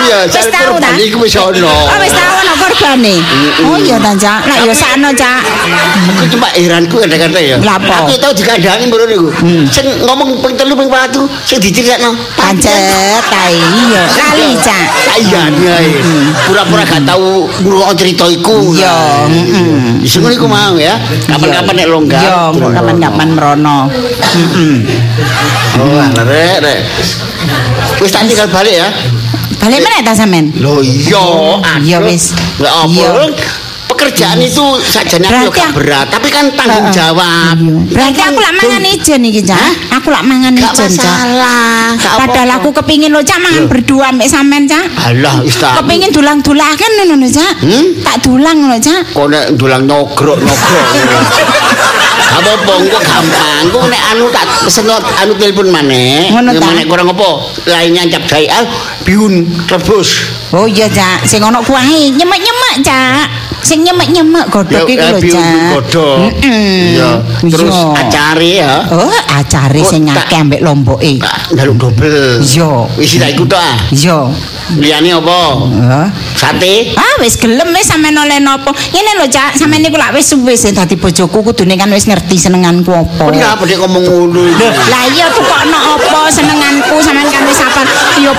[0.09, 0.89] iya, Wis sak tau ta?
[0.89, 1.69] korban iku wis ono.
[1.69, 3.15] Oh wis tau ana korbane.
[3.69, 4.39] Oh iya ta cak.
[4.49, 5.41] Lah ya sakno cak.
[6.17, 7.57] Aku cuma heranku kadang-kadang ya.
[7.61, 8.09] Lah apa?
[8.09, 9.29] Aku tau dikandangi mrono niku.
[9.69, 12.17] Sing ngomong ping telu ping patu sing diceritakno.
[12.33, 14.03] Pancet ta iya.
[14.09, 14.87] Lali cak.
[15.19, 15.75] Iya, iya.
[16.49, 18.73] Pura-pura gak tau ngrungokno cerita iku.
[18.73, 20.01] Iya, heeh.
[20.01, 20.97] Wis ngono iku mau ya.
[21.29, 22.21] Kapan-kapan nek longgar.
[22.23, 23.79] Iya, kok kapan-kapan merono.
[23.93, 24.75] Heeh.
[25.79, 26.79] Oh, rek, rek.
[27.99, 28.89] Wis tak tinggal balik ya.
[29.59, 30.55] Balik meneh ta sampean?
[30.55, 31.19] Loh iya,
[31.79, 32.07] Iya, aduh.
[32.07, 32.31] wis.
[32.57, 32.89] Lah apa?
[32.89, 33.09] Iya.
[33.89, 37.59] Pekerjaan itu sajane aku gak berat, tapi kan tanggung jawab.
[37.91, 39.59] Berarti aku lak mangan ijen iki, Cak.
[39.91, 41.03] Aku lak mangan ijen, Cak.
[41.03, 41.99] masalah.
[41.99, 42.63] gak Padahal apa-apa.
[42.63, 44.87] aku kepingin lo Cak mangan berdua mbek sampean, Cak.
[44.95, 45.83] Alah, wis tak.
[45.83, 47.53] Kepingin dulang-dulakan ngono lho, Cak.
[47.59, 47.85] Hmm?
[47.99, 49.01] Tak dulang lho, Cak.
[49.11, 50.87] Kok nek dulang nyogrok-nyogrok.
[52.19, 53.59] Gak apa-apa, engko gampang.
[53.63, 56.29] Engko nek anu tak pesen anu telepon maneh.
[56.35, 56.67] Ngono ta?
[56.75, 57.29] Nek kurang apa?
[57.65, 58.65] Lainnya nyap gawe ah
[59.07, 60.09] biun rebus.
[60.51, 61.23] Oh iya, Cak.
[61.25, 63.25] Sing ono kuahe nyemek-nyemek, Cak.
[63.59, 65.69] Sing nyemek-nyemek godhog iku eh, lho, biun Cak.
[65.77, 66.19] godhog.
[66.41, 67.09] Iya.
[67.43, 67.89] Terus Iya.
[68.01, 68.73] acare ya.
[68.91, 71.21] Oh, acare Oh, sing akeh ambek lomboke.
[71.53, 72.41] Njaluk dobel.
[72.41, 72.71] Iya.
[72.97, 73.77] Wis tak ikut tok ah.
[73.93, 74.19] Iya.
[74.77, 75.37] Liyane apa?
[76.37, 76.93] Sate.
[76.93, 78.69] Ah wis gelem wis sampean oleh napa.
[78.93, 82.37] Ngene lho Cak, sampean niku lak wis suwe sing dadi bojoku kudune kan wis ngerti
[82.37, 83.25] senenganku apa.
[83.25, 84.43] Kok ngapa dia ngomong ngono?
[84.89, 87.81] Lah iya tukokno apa senenganku sampean kan wis apa
[88.21, 88.31] yo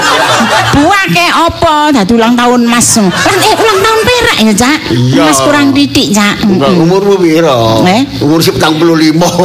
[0.79, 2.95] buah ke apa dadi ulang tahun Mas.
[3.01, 4.79] Lah eh ulang tahun perak ya Cak.
[5.19, 6.47] Mas kurang didik Cak.
[6.79, 7.83] Umurmu piro?
[7.85, 8.07] Eh?
[8.23, 8.71] Umur 75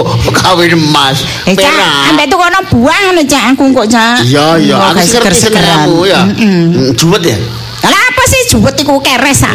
[0.39, 1.25] kawin emas.
[1.49, 2.09] Eh Cak, Perak.
[2.13, 4.17] ambek tukono buah ngono Cak aku kok Cak.
[4.25, 6.21] Iya, iya, aku ngerti senengmu ya.
[6.29, 6.74] Heeh.
[6.95, 7.37] Juwet ya?
[7.85, 9.53] Lah apa sih juwet iku keres ah?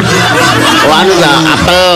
[0.87, 1.91] Oh, anu ya, apel.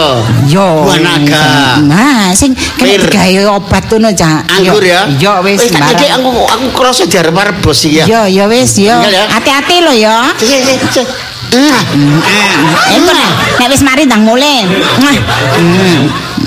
[0.52, 0.84] Yo.
[0.84, 1.80] Buah naga.
[1.80, 4.44] Nah, sing kena digawe obat ngono, Cak.
[4.52, 5.08] Anggur ya?
[5.16, 8.06] Yo wis Wis tak iki aku aku krasa diarep bos iki ya.
[8.10, 9.00] Yo yo wis yo.
[9.32, 10.12] Hati-hati lo yo.
[12.92, 14.68] Iku nah, nek wis mari ndang mulai.
[15.00, 15.18] Mwah.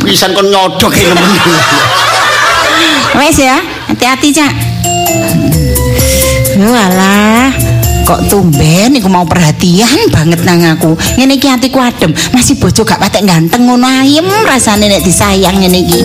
[0.05, 1.33] pisan kon nyodok iki nemen.
[3.17, 3.57] Wis ya,
[3.89, 4.53] hati-hati, Cak.
[6.61, 7.68] Yo alah.
[8.09, 10.97] Kok tumben iku mau perhatian banget nang aku.
[11.21, 12.17] Ngene iki atiku adem.
[12.33, 16.01] Masih bojo gak patek ganteng ngono ayem rasane nek disayang ngene iki.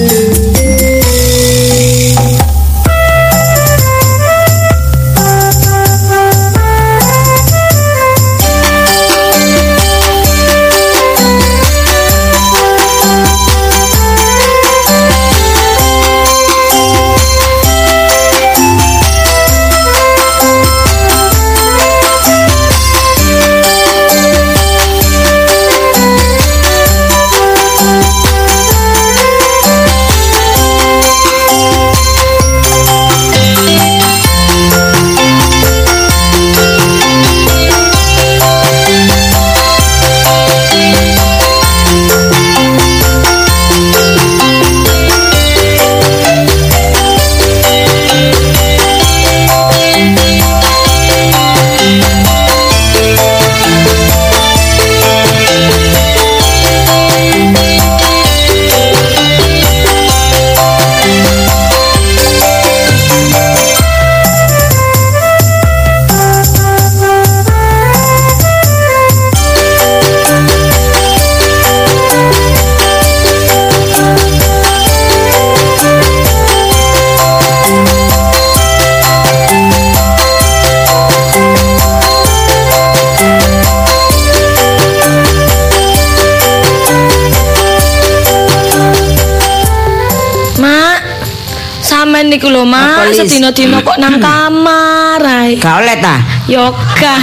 [94.13, 95.57] Nang kamar ae.
[95.57, 96.21] Gak oleh ta?
[96.45, 97.13] Yoga.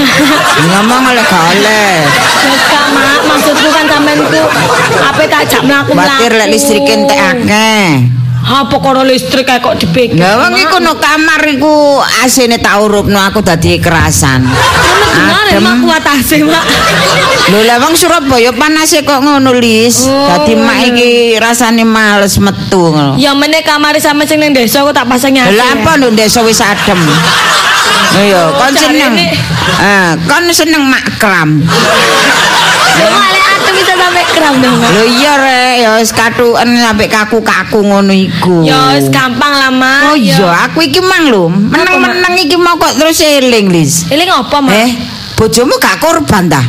[0.67, 2.03] Ngomong oleh gak oleh.
[2.51, 4.43] Yoga, Mak, maksudku kan sampean ku
[4.99, 6.11] ape tak jak mlaku-mlaku.
[6.19, 8.20] Batir lek listrik entek akeh.
[8.51, 10.19] Apa karo listrik kayak kok dipikir.
[10.19, 14.43] Lah wong iku no kamar iku asine tak urupno aku dadi kerasan.
[15.11, 16.67] Benar, Mak kuat ase, Mak.
[17.55, 20.03] Lho lah wong Surabaya panase kok ngono Lis.
[20.07, 23.15] Oh, Dadi mak iki rasane males metu ngono.
[23.19, 25.55] Ya meneh kamar sama sing ning desa kok tak pasang nyasi.
[25.55, 26.99] Lah apa nduk desa wis adem.
[28.11, 29.15] Iya, kon seneng.
[29.79, 30.83] Ah, kon seneng.
[30.83, 31.07] Yo malah
[32.99, 34.77] aku bisa sampai kram dong.
[34.81, 34.91] Mak.
[34.95, 38.65] Lho iya rek, ya wis katuken sampe kaku-kaku ngono iku.
[38.65, 40.13] Ya wis gampang lah, Mak.
[40.13, 41.49] Oh iya, aku iki mang lho.
[41.51, 44.09] Meneng-meneng iki mau kok terus eling, Lis.
[44.11, 44.75] Ini ngopo, Mak?
[44.75, 44.91] Eh,
[45.37, 46.63] bojomu gak korban ta?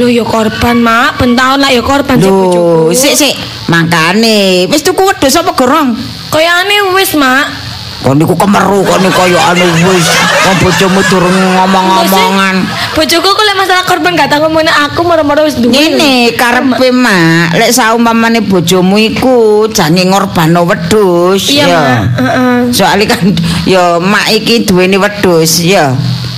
[0.00, 1.20] Lho ya korban, Mak.
[1.20, 2.94] Ben taun lah ya korban sik Lho, bojoku.
[2.96, 3.34] sik sik.
[3.66, 5.96] Makane wis tuku wedhus apa gorong?
[6.30, 7.65] Kayane wis, Mak.
[8.04, 10.08] Kon niku kemeru kon niku kaya anu wis
[10.46, 12.56] wong bojomu durung ngomong-ngomongan.
[12.92, 15.72] Bojoku kok lek masalah korban gak tau ngomongin aku moro-moro wis duwe.
[15.72, 21.80] Ngene karepe mak, lek saumpamane bojomu iku jange ngorbano wedhus Iya, ya.
[22.06, 22.58] Heeh.
[22.70, 23.32] Soale kan
[23.66, 25.96] ya mak iki duweni wedhus ya.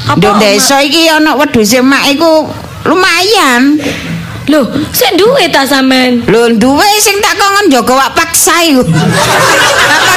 [0.08, 0.40] Mak?
[0.40, 2.48] desa iki ana wedhuse mak iku
[2.88, 3.76] lumayan.
[4.48, 4.64] Lho,
[4.96, 6.24] sik duwe ta sampean?
[6.24, 8.80] Lho duwe sing tak kongon jaga wak paksa iku.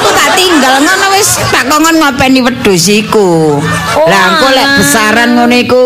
[0.00, 3.60] Iku tak tinggal ngono wis tak kongon ngopeni wedhus iku.
[3.60, 5.84] Oh, Lah engko lek besaran ngono iku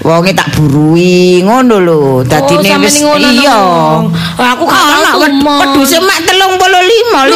[0.00, 2.00] wonge tak burui ngono lho.
[2.24, 2.96] Dadine oh, wis
[3.28, 3.60] iya.
[4.32, 5.54] aku gak Ana tau wed- tumo.
[5.60, 6.32] wedhuse mak 35
[6.66, 6.80] Lho,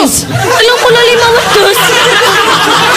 [0.00, 0.24] Lis.
[0.24, 1.78] 35 wedhus.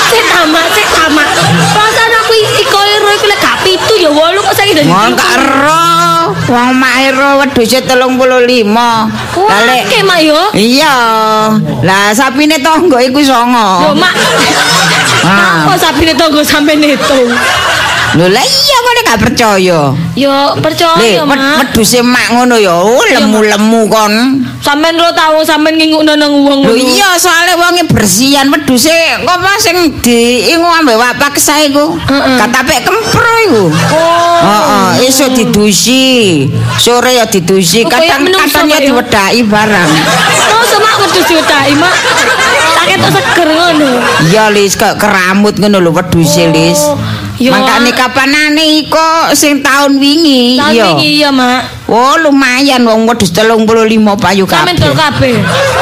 [0.07, 1.27] Sik tamak, sik tamak.
[1.73, 4.89] Perasaan aku iko ero iku lek gak pitu ya 8 kok saiki dadi.
[5.11, 6.02] Gak ero.
[6.49, 8.67] Wong mak ero wedhuse 35.
[8.67, 10.41] Lah lek Oke, Mak yo.
[10.53, 10.95] Iya.
[11.85, 13.89] Lah sapine tonggo iku songo.
[13.89, 14.15] Lho, Mak.
[15.23, 15.65] Ah.
[15.65, 17.29] Apa sapine tonggo sampe neto?
[18.13, 19.79] Lho lah iya kok nek gak percaya.
[20.13, 21.73] Yo percaya, Mak.
[21.73, 24.13] wedhuse mak ngono ya, oh, lemu-lemu kon.
[24.63, 29.99] Sampean ro tau sampean ngingukno nang wong Lho iya soalnya wonge bersihan wedhuse kok sing
[29.99, 31.99] diingu ambek wapak sae iku.
[32.39, 33.63] Katapek kempro iku.
[33.91, 34.39] Oh.
[34.39, 36.47] Heeh, esuk didusi,
[36.79, 39.89] sore ya didusi, kadang-kadang ya diwedaki barang.
[40.51, 41.95] Oh, sama wedhus diwedaki, Mak.
[42.75, 42.87] Tak
[43.19, 43.89] seger ngono.
[44.31, 46.79] Iya Lis, kok keramut ngono lho wedhuse Lis.
[46.87, 46.95] Oh.
[47.51, 50.55] Mangkane kapanane iko sing taun wingi.
[50.55, 50.85] Tahun Iya.
[50.95, 51.83] wingi iya, Mak.
[51.91, 54.87] Oh lumayan wong wedhus 35 payu Sampeyan kabeh.
[54.87, 55.35] dol kabeh.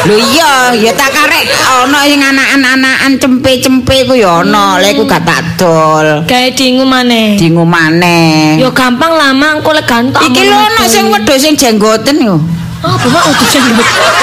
[0.10, 5.22] Lho iya, ya tak karek ana sing anak-anakan cempe-cempe ku ya ana, lek ku gak
[5.22, 6.26] tak dol.
[6.26, 7.38] Gawe dingu maneh.
[7.38, 8.58] Dingu maneh.
[8.58, 9.62] Yo gampang lah, Mak.
[9.62, 10.22] Engko lek gantok.
[10.26, 12.42] Iki lho ana sing wedhus sing jenggoten yo.
[12.82, 12.98] Oh.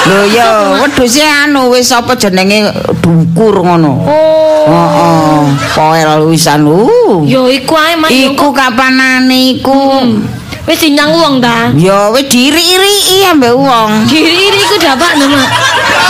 [0.09, 2.67] Lho ya, wedhuse anu wis apa jenenge
[2.99, 4.03] dukur ngono.
[4.03, 4.67] Oh.
[4.67, 5.39] Heeh,
[5.71, 6.67] poel wisan.
[6.67, 7.23] Uh.
[7.23, 7.95] Yo iku ae.
[8.11, 10.03] Yo Iku kapanane iku?
[10.69, 11.73] wis dinyang wong ta.
[11.73, 14.05] Ya wis diri-iri ambek wong.
[14.05, 15.49] Diri-iri iku dapak no, Mak.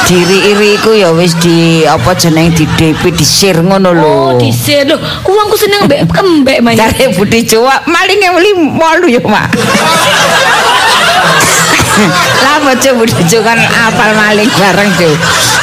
[0.04, 4.12] Diri-iri iku ya wis di apa jeneng di DP disir ngono lho.
[4.12, 5.00] Oh, disir lho.
[5.24, 6.76] Uangku seneng mbek kembek, Mak.
[6.76, 9.48] Dari Budi Jawa malinge meli molu ya, Mak.
[12.46, 15.18] Lah Budi Jawa kan apal maling bareng, Cuk.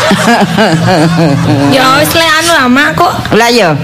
[1.75, 3.13] Ya wis lek anu lah, Mak kok.
[3.35, 3.75] Lah ya.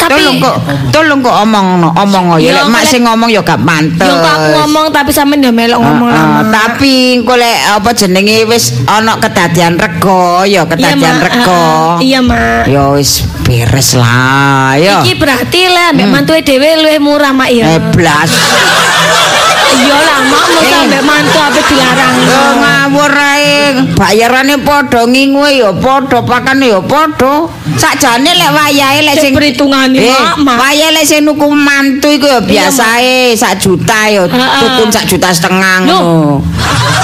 [0.00, 0.56] Tapi- tolong kok
[0.88, 4.00] tolong kok omong omong ya Ya, lek mak lek- sing ngomong ya gak pantes.
[4.00, 6.48] Yo aku ngomong tapi sampean yo melok ngomong ah, Mak.
[6.48, 11.20] tapi engko lek apa jenenge wis ana kedadian rego ya Iya, kedadian Mak.
[11.20, 11.64] rego.
[12.00, 12.64] Iya, Mak.
[12.64, 15.04] Ya wis beres lah ya.
[15.04, 17.76] Iki berarti lah mbek mantuke dhewe luwih murah, Mak ya.
[17.76, 18.32] Eblas.
[19.70, 20.68] Iya lah, Mak mau Eh.
[20.68, 22.14] sampe mantu ape dilarang.
[22.26, 23.54] Yo ngawur ae.
[23.94, 27.46] Bayarane padha ngingue ya padha, pakane ya padha.
[27.78, 30.10] Sakjane lek wayahe lek sing perhitungane, Eh,
[30.42, 35.30] Mak, wayahe lek sing nuku mantu iku ya biasae sak juta ya tutun sak juta
[35.30, 36.42] setengah ngono.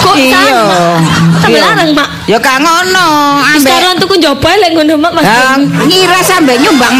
[0.03, 0.15] Kok?
[1.41, 1.63] Sampe Iya.
[1.71, 2.09] larang, Mak.
[2.27, 5.13] Ya gak ngono, ambek Sekarang tuku nyoba lek ngono, Mak.
[5.15, 5.23] Mas.
[5.23, 5.55] Ya,
[5.87, 6.91] ngira sampe nyumbang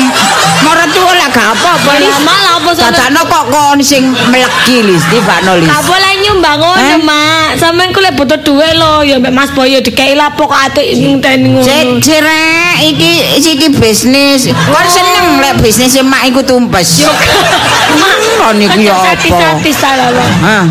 [0.63, 2.19] maratuwa lah gak apa-apa Lah.
[2.23, 2.95] Mak, lah apa sana?
[2.95, 5.67] Dadakno kok kon sing meleki Lis, tibakno Lis.
[5.67, 6.99] Gak boleh nyumbang ngono, Eh?
[7.03, 7.59] Mak.
[7.59, 11.67] Sampeyan ku lek butuh duit lho, ya mbek Mas Boyo dikei lapok atik ngenteni ngono.
[11.67, 13.13] Cek cerek iki
[13.43, 14.47] iki bisnis.
[14.47, 17.03] Kon seneng lek bisnis emak iku tumpes.
[17.03, 17.11] Yo,
[17.99, 18.15] Mak.
[18.39, 19.59] Kon iku ya apa?
[19.75, 20.31] Salah, Mak.
[20.39, 20.65] Hah.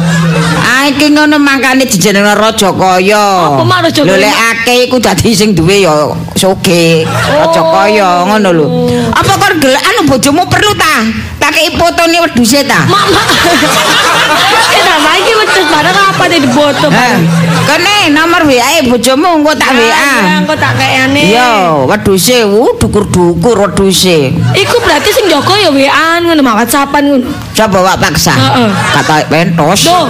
[0.85, 3.57] Ah iki ngono mangkane dijenengno raja kaya.
[3.57, 7.01] Apa, Mak, raja Lho lek iku dadi sing duwe ya sugih.
[7.09, 8.65] Raja kaya ngono lho.
[9.09, 11.01] Apa kon gelek anu bojomu perlu ta?
[11.41, 12.85] Tak kei fotone wedhuse ta?
[12.85, 13.27] Mak, Mak.
[14.69, 16.87] Kenapa iki wedhus barang apa di foto?
[17.65, 20.41] Kene nomor WA e bojomu engko tak WA.
[20.41, 21.21] Engko tak kayane.
[21.29, 24.33] Iya, wedhuse uh dukur-dukur wedhuse.
[24.33, 27.25] Iku berarti sing Joko ya WA-an ngono, Mak WhatsAppan ngono.
[27.55, 28.33] Coba wak paksa.
[28.33, 28.69] Heeh.
[28.93, 29.87] Kata pentos.
[29.87, 30.09] Loh,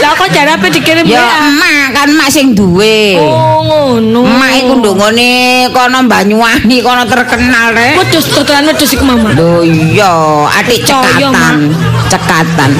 [0.00, 1.50] lah kok jare apa dikirim Ya WA?
[1.50, 3.18] emak kan emak sing duwe.
[3.18, 4.22] Oh, ngono.
[4.26, 5.30] Emak iku ndongone
[5.74, 7.98] kono Banyuwangi kono terkenal rek.
[7.98, 9.34] Wedhus dodolan wedhus iku, Mama.
[9.34, 11.56] Lho iya, Percaya, cekatan.
[12.10, 12.70] Cekatan.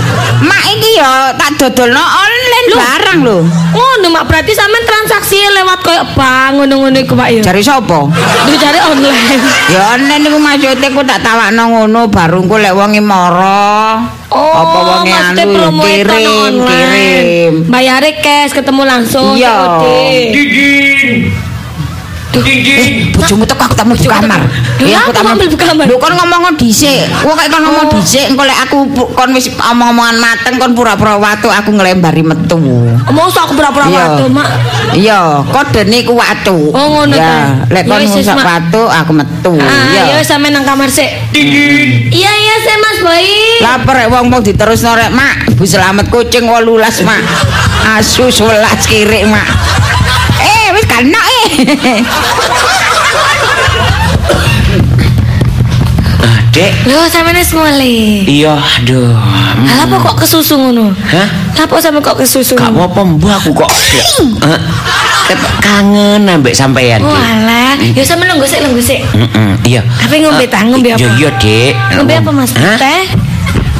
[0.42, 1.58] Mak iki ya tak
[1.96, 2.78] dodolno online Loh.
[2.78, 3.38] barang lho.
[3.72, 4.24] Ngono, Mak.
[4.28, 7.40] Berarti sampean transaksi lewat koyo bank ngono-ngono iku, Pak ya.
[7.40, 7.98] Jare sapa?
[8.44, 9.40] Duh cari online.
[9.72, 14.04] Ya online iku maksude ku tak tawakno ngono baru lek wonge mara.
[14.28, 16.68] Oh, apa wonge maksudnya anu kirim, online.
[16.68, 17.54] kirim.
[17.72, 19.54] Bayare cash ketemu langsung Iya.
[19.80, 19.84] COD.
[22.36, 24.40] Eh, bojomu teko aku tak mlebu kamar.
[24.76, 25.84] Lho, Eh, aku mau mlebu kamar.
[25.88, 27.08] Lho kon ngomong dhisik.
[27.22, 28.76] Kok kayak kon ngomong dhisik, engko lek aku
[29.14, 32.60] kon wis omong-omongan mateng kon pura-pura watu aku nglembari metu.
[33.08, 34.48] Mau aku pura-pura watu, Mak.
[34.92, 36.72] Iya, kodene ku watu.
[36.72, 37.72] Oh, ngono Ya, ta.
[37.72, 38.44] lek Ya kon wis, wis, Mak.
[38.44, 39.52] watu aku metu.
[39.56, 40.02] Ah, Iya.
[40.12, 41.08] ya sampe nang kamar sik.
[41.32, 43.24] Iya, iya, sik Mas Boy.
[43.64, 45.56] Lapar rek wong-wong diterusno rek, Mak.
[45.56, 47.22] Bu selamat kucing 18, Mak.
[47.96, 49.48] Asu 11 kirik, Mak.
[50.76, 51.48] Eh, wis kana eh.
[56.20, 56.72] Ah, Dek.
[56.84, 58.24] Lho, sampe wis mulai.
[58.28, 59.16] Iya, aduh.
[59.16, 59.64] Hmm.
[59.64, 60.92] Lah apa kok kesusu ngono?
[60.92, 61.28] Hah?
[61.56, 62.56] Lah apa sampe kok kesusu?
[62.56, 63.68] Gak mau pembuh aku kok.
[65.26, 67.24] Tetep kangen ambek sampean, Oh, Dek.
[67.24, 67.72] alah.
[67.80, 69.00] Ya sampe nunggu sik, nunggu sik.
[69.10, 69.80] Mm-mm, iya.
[69.96, 71.00] Tapi ngombe Eh, ta, ngombe apa?
[71.00, 71.72] Iya, iya, Dek.
[71.96, 72.52] Ngombe apa Mas?
[72.52, 73.02] Teh?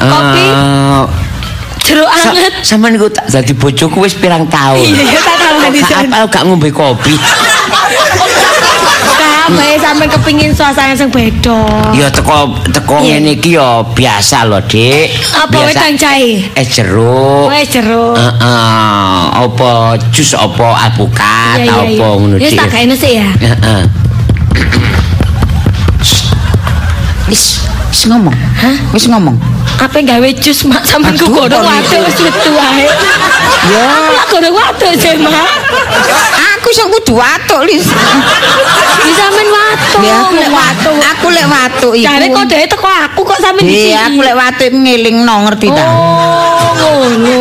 [0.01, 0.45] Kopi?
[0.49, 1.05] Eh,
[1.87, 2.53] Jeruk sa- anget?
[2.67, 4.81] Sampeyan niku tak dadi bojoku wis pirang tahun.
[4.83, 5.37] Iya, iya, tak
[5.71, 7.15] Kok gak ngombe kopi.
[9.17, 11.91] Kabeh sampe kepingin suasana sing beda.
[11.95, 15.07] Ya teko teko ngene iki ya biasa loh, Dik.
[15.39, 16.51] Apa wedang cahe?
[16.59, 17.47] Es jeruk.
[17.47, 18.19] Wes jeruk.
[18.19, 22.09] Heeh, apa jus apa alpukat Iya, iya, apa iya.
[22.19, 22.59] ngono Wis Dik.
[22.59, 23.29] tak gaene sik ya.
[23.39, 23.83] Heeh.
[27.31, 28.35] Wis, wis ngomong.
[28.35, 28.77] Hah?
[28.91, 29.39] Wis ngomong.
[29.77, 31.97] Apa gawe jus mak sampe ku godhong waduh iki.
[32.01, 32.89] wis metu wae.
[33.69, 33.85] Ya,
[34.25, 35.49] Aku godhong waduh sih, Mak.
[36.57, 37.85] aku sing kudu watuk, Lis.
[39.05, 40.01] Di sampean waduh.
[40.01, 42.05] Ya aku Lek watu, aku lek watu iku.
[42.09, 43.93] Jare kode teko aku kok sampe di sini.
[43.93, 45.85] Iya, aku lek watu iku ngelingno ngerti ta?
[45.85, 47.39] Oh, ngono.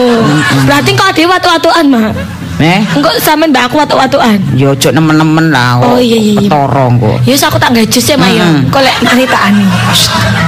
[0.67, 2.13] Berarti kok ade watu-watuan, Mak.
[2.55, 4.39] Eh, Engko sampean mbak aku watu-watuan.
[4.55, 5.75] ya ojo nemen-nemen lah.
[5.83, 6.47] Oh, iya, iya, iya.
[6.47, 7.17] Ketara kok.
[7.27, 8.47] Ya aku tak gawe jus ya, Mak ya.
[8.47, 8.61] Mm.
[8.71, 9.65] Kok lek naritakane.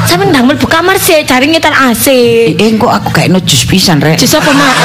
[0.08, 2.08] Sampeyan ndang mlebu kamar sih, cari ngetan AC.
[2.56, 4.16] Eh, kok aku gak eno jus pisan, Rek.
[4.16, 4.76] Jus apa, Mak?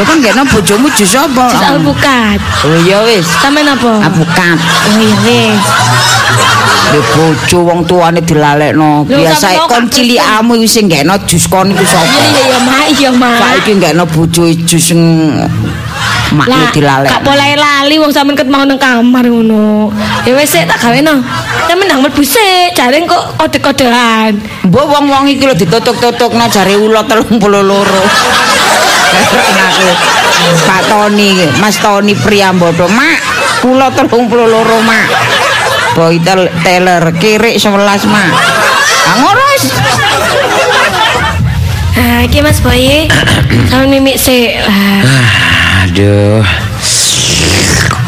[0.00, 1.44] Ya kan gak eno bojomu jus apa?
[1.52, 2.40] Jus alpukat.
[2.64, 3.28] Oh iya wis.
[3.36, 3.92] Sampeyan apa?
[4.08, 4.56] Apukat.
[4.56, 5.64] Oh iya wis.
[6.86, 9.04] Di bojo wong tuane dilalekno.
[9.04, 12.16] Biasa kon kok cilikamu iku sing gak eno jus kon iku Iya sapa?
[12.16, 12.84] iya iya, Mak.
[12.96, 13.36] Iya, Mak.
[13.44, 15.00] Saiki gak eno bojo jus sing
[16.34, 17.10] makne Lah, dilalek.
[17.10, 19.94] gak boleh lali wong sampean ket mau nang kamar ngono.
[20.26, 21.22] Ya wis sik tak gawe no.
[21.66, 24.34] Sampeyan ndang mlebu sik, jare kok kode-kodean.
[24.66, 27.38] Mbok wong-wong iki lho ditutuk-tutukno jare ula 32.
[29.16, 29.88] Aku
[30.66, 33.18] Pak Toni, Mas Toni Priambodo, Mak.
[33.62, 35.06] Kula 32, Mak.
[35.96, 36.20] Boy
[36.62, 38.28] teller kirik 11, Mak.
[39.06, 39.64] Ah ngono wis.
[41.96, 43.08] Ah, iki Mas Boy.
[43.70, 44.52] Sampeyan mimik sik.
[45.84, 46.40] Aduh.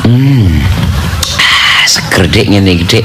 [0.05, 0.49] Hmm.
[1.37, 3.05] Ah, Seger dek ngene iki, Dek.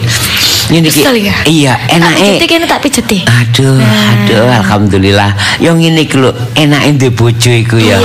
[0.72, 1.02] Ngene iki.
[1.04, 1.36] Ya?
[1.44, 2.48] Iya, Tak pijeti enake.
[2.48, 3.18] kene tak pijeti.
[3.28, 5.32] Aduh, aduh, alhamdulillah.
[5.60, 8.00] Yo ngene iki lho, enake bojo iku ya.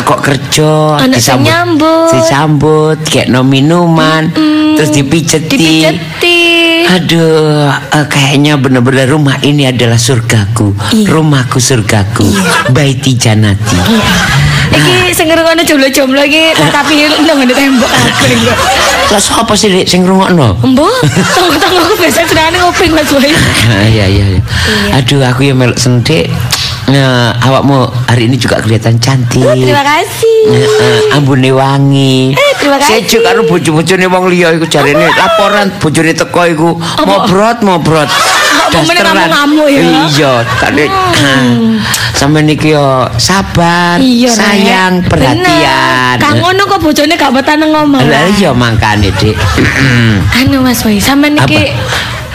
[0.00, 2.08] Kok kerja, Anak sing nyambut.
[2.14, 4.32] disambut, kayak no minuman,
[4.74, 5.60] terus dipijeti.
[5.60, 6.40] Dipijeti.
[6.88, 10.72] Aduh, eh, kayaknya benar-benar rumah ini adalah surgaku.
[10.90, 11.06] Iya.
[11.06, 12.24] Rumahku surgaku.
[12.72, 13.76] Baiti janati.
[14.70, 18.38] Iki sing ngrungokne jomblo-jomblo iki tapi nang ngene tembok kabeh.
[18.46, 18.58] kok.
[19.10, 20.62] Terus apa sih sing ngrungokno?
[20.62, 20.86] Embo,
[21.34, 23.30] tanggo-tanggo aku biasa senengane nguping Mas Boy.
[23.66, 24.40] Ah, Iya iya iya.
[24.94, 26.30] Aduh aku ya melok sendek.
[26.90, 29.38] Nah, awakmu hari ini juga kelihatan cantik.
[29.46, 30.38] Terima kasih.
[30.50, 32.34] Heeh, ambune wangi.
[32.34, 33.06] Eh, terima kasih.
[33.06, 36.68] Sejuk karo bojo-bojone wong liya iku jarene laporan bojone teko iku
[37.06, 38.10] mobrot mobrot.
[38.72, 39.14] Dasteran.
[39.14, 39.82] ngamuk-ngamuk ya.
[40.06, 40.84] Iya, tadi
[42.14, 45.40] sampe niki yo sabar, Iya, sayang, perhatian.
[45.40, 46.16] Bener.
[46.20, 48.00] Kang ngono kok bojone gak betah omah.
[48.04, 49.34] Lah iya mangkane, Dik.
[50.36, 51.72] Anu Mas Boy, sampean niki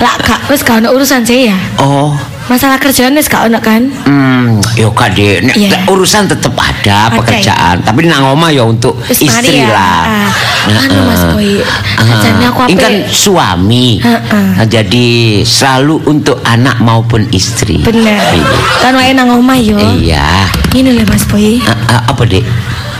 [0.01, 1.57] lak gak wis gak ono urusan sih ya.
[1.79, 2.11] oh,
[2.45, 3.89] Masalah kerjaan wis gak ono kan?
[4.05, 5.81] Hmm, yo Kak Dek, nek Iya.
[5.89, 9.73] urusan tetep ada Ada, pekerjaan, tapi nang omah ya untuk Wis istri ya.
[9.73, 10.01] lah.
[10.05, 10.29] Ah,
[10.77, 11.57] anu, Mas Boy,
[11.97, 13.97] ajane aku Ini kan suami.
[13.97, 14.49] Heeh.
[14.55, 15.07] Nah, Jadi
[15.41, 17.81] selalu untuk anak maupun istri.
[17.81, 18.13] Bener.
[18.21, 18.45] Iya.
[18.77, 19.81] Kan wae nang omah yo.
[19.97, 20.45] Iya.
[20.71, 22.45] Ini lho Mas Boy, Ah, ah, apa Dek?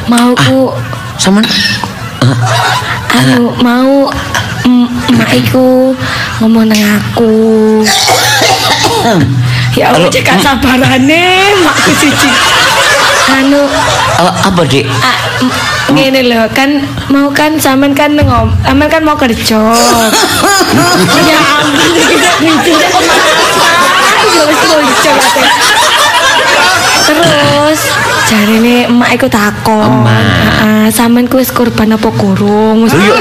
[0.06, 0.74] mau ku
[1.16, 1.42] Sama
[3.12, 4.10] anu mau
[4.62, 5.94] mm, emak iku
[6.40, 7.32] ngomong nang aku.
[9.80, 11.24] ya Allah cek sabarane
[11.64, 12.30] makku siji.
[13.26, 13.66] Anu
[14.22, 14.86] apa Dek?
[14.86, 15.18] ah,
[15.92, 19.60] ngene lho kan mau kan sampean kan ngom sampean kan mau kerja.
[21.30, 22.80] ya ampun.
[25.04, 25.14] Ya.
[27.06, 27.82] Terus
[28.26, 30.18] jarine emak iku takon, Emak.
[30.66, 32.90] heeh, sampean korban apa kurung?
[32.90, 33.14] Ya,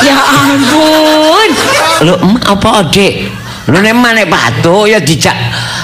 [0.00, 1.48] Ya ampun.
[2.02, 3.28] Lho, em, apa Dek?
[3.70, 5.36] Lho nek manek batuk ya dijak.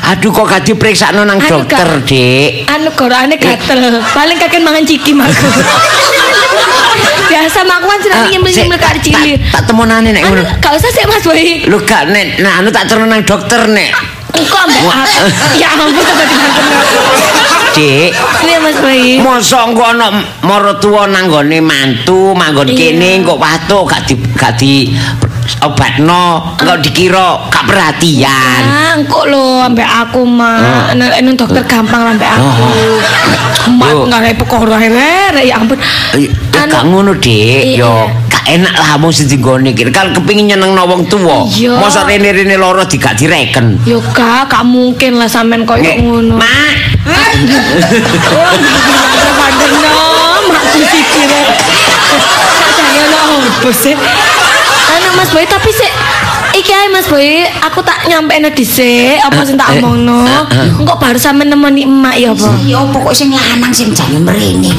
[0.09, 2.67] Aduh kok gak diperiksa nang dokter, Dek.
[2.67, 4.03] Anu gorane gatel.
[4.03, 5.15] Paling kakek mangan ciki
[7.29, 9.39] biasa mak aku kan seneng Ah, nyemil-nyemil sik, kak cilik.
[9.53, 10.43] Tak temonane nek ngono.
[10.59, 11.69] gak usah sih Mas Boy.
[11.69, 13.93] Lu gak nek nah anu tak terus nang dokter nek.
[14.33, 15.25] Engkau ambek aku.
[15.61, 16.83] Ya ampun tiba-tiba kenal.
[17.77, 18.11] Dik,
[18.49, 19.21] Iya Mas Boy.
[19.21, 20.09] mosok engko ana
[20.41, 24.75] maratuwa nang gone mantu, manggon kene kok watuk gak di gak di
[25.65, 28.63] obatno, kok dikira gak perhatian.
[28.65, 30.93] Ah, engkau lo ambek aku mah.
[30.95, 32.49] Nek dokter gampang lah ambek aku.
[33.69, 33.99] Mak Yo.
[34.09, 34.61] nggak kayak pokok
[35.45, 35.79] ya ampun.
[36.17, 37.77] Eh, gak Anu, ngono, Dik.
[37.77, 38.09] Yo
[38.49, 39.85] enak lah mung sing dinggone iki.
[39.93, 41.45] Kan kepengin nyenengno wong tuwa.
[41.53, 41.77] Iya.
[41.77, 43.85] Mosok rene-rene loro di gak direken.
[43.85, 45.97] Yo kak, gak mungkin lah sampean koyo Nggih.
[46.01, 46.35] ngono.
[46.41, 46.73] Mak,
[49.89, 51.41] Oh, mak cuci kira.
[52.57, 53.21] Sadane ono
[53.61, 53.69] opo
[54.89, 55.91] Anu Mas Boy, tapi sih
[56.55, 60.25] Iki ae Mas Boy, aku tak nyampe dhisik apa sing tak Eh, omongno.
[60.81, 62.49] Engko baru sampe nemoni emak ya apa?
[62.65, 64.73] Ya apa kok sing lanang sing jane mrene.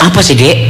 [0.00, 0.69] apa sih, Dik?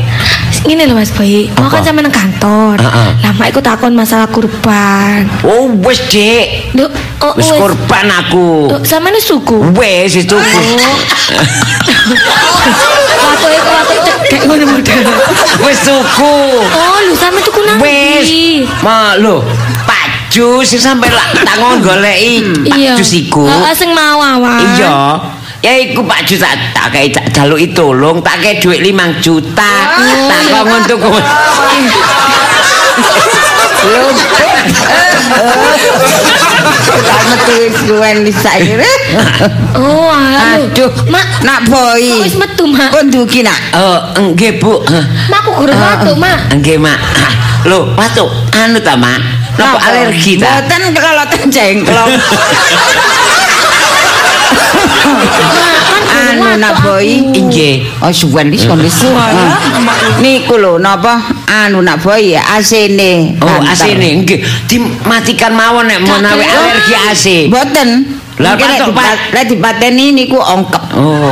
[0.61, 2.77] Ngene lho Mas Boy, mau kan sampe nang kantor.
[2.79, 3.11] Heeh.
[3.25, 5.25] Lah mak iku takon masalah kurban.
[5.41, 6.77] Oh, wis, Dik.
[6.77, 6.87] Lho,
[7.25, 8.69] oh, Wis korban aku.
[8.69, 9.57] Lho, sampean wis suku.
[9.73, 10.37] Wis itu.
[13.21, 15.01] Waktu iku waktu cedek ngono model.
[15.65, 16.37] Wis tuku.
[16.61, 18.29] Oh, lho sampe tuku nang Wis.
[18.85, 19.41] Ma lho,
[19.89, 22.95] Pak Jus sampe lak tangon goleki Pak Iya.
[23.01, 23.49] Jus iku.
[23.49, 24.61] Heeh, sing mau awan.
[24.77, 24.97] Iya.
[25.61, 29.73] Ya iku Pak Jus tak tak kei tak jaluki tolong, tak kei dhuwit 5 juta.
[30.25, 30.97] Tak metu
[37.85, 38.75] suwen saiki.
[39.77, 40.71] Oh, aduh.
[40.73, 42.01] Aduh, Mak, nak boy.
[42.01, 42.89] kok wis metu, Mak?
[42.93, 43.59] Kok nduki nak?
[43.77, 44.81] Oh, nggih Bu.
[45.31, 46.57] Mak aku guru watu, Mak.
[46.61, 46.99] Nggih, Mak.
[47.17, 47.33] Ah,
[47.69, 48.25] Lho, watu,
[48.57, 49.21] anu ta, Mak?
[49.57, 50.65] Napa alergi ta?
[50.65, 52.13] Mboten keloloten jengklong.
[56.11, 57.09] Anu nak boy.
[57.33, 58.03] Nggih.
[58.03, 59.03] Oh suwen wis kon wis.
[60.21, 63.39] Niku lho napa anu nak boy asene.
[63.41, 64.41] Oh, asine nggih.
[64.67, 67.25] Dimatikan mawon nek menawi alergi AC.
[67.51, 68.21] Mboten.
[68.41, 69.05] Lah, patok, Pak.
[69.05, 70.97] dipa- lek dipateni niku ongkep.
[70.97, 71.29] Oh.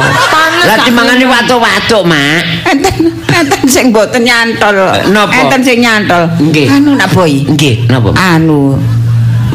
[0.68, 1.48] Lah dimangani kuat.
[1.48, 2.68] watuk-watuk, Mak.
[2.68, 4.76] Enten enten sing mboten nyantol.
[5.08, 5.32] napa?
[5.32, 6.28] Enten sing nyantol.
[6.36, 6.68] Nggih.
[6.68, 7.48] Anu nak boy.
[7.48, 8.12] Nggih, napa?
[8.12, 8.76] Anu.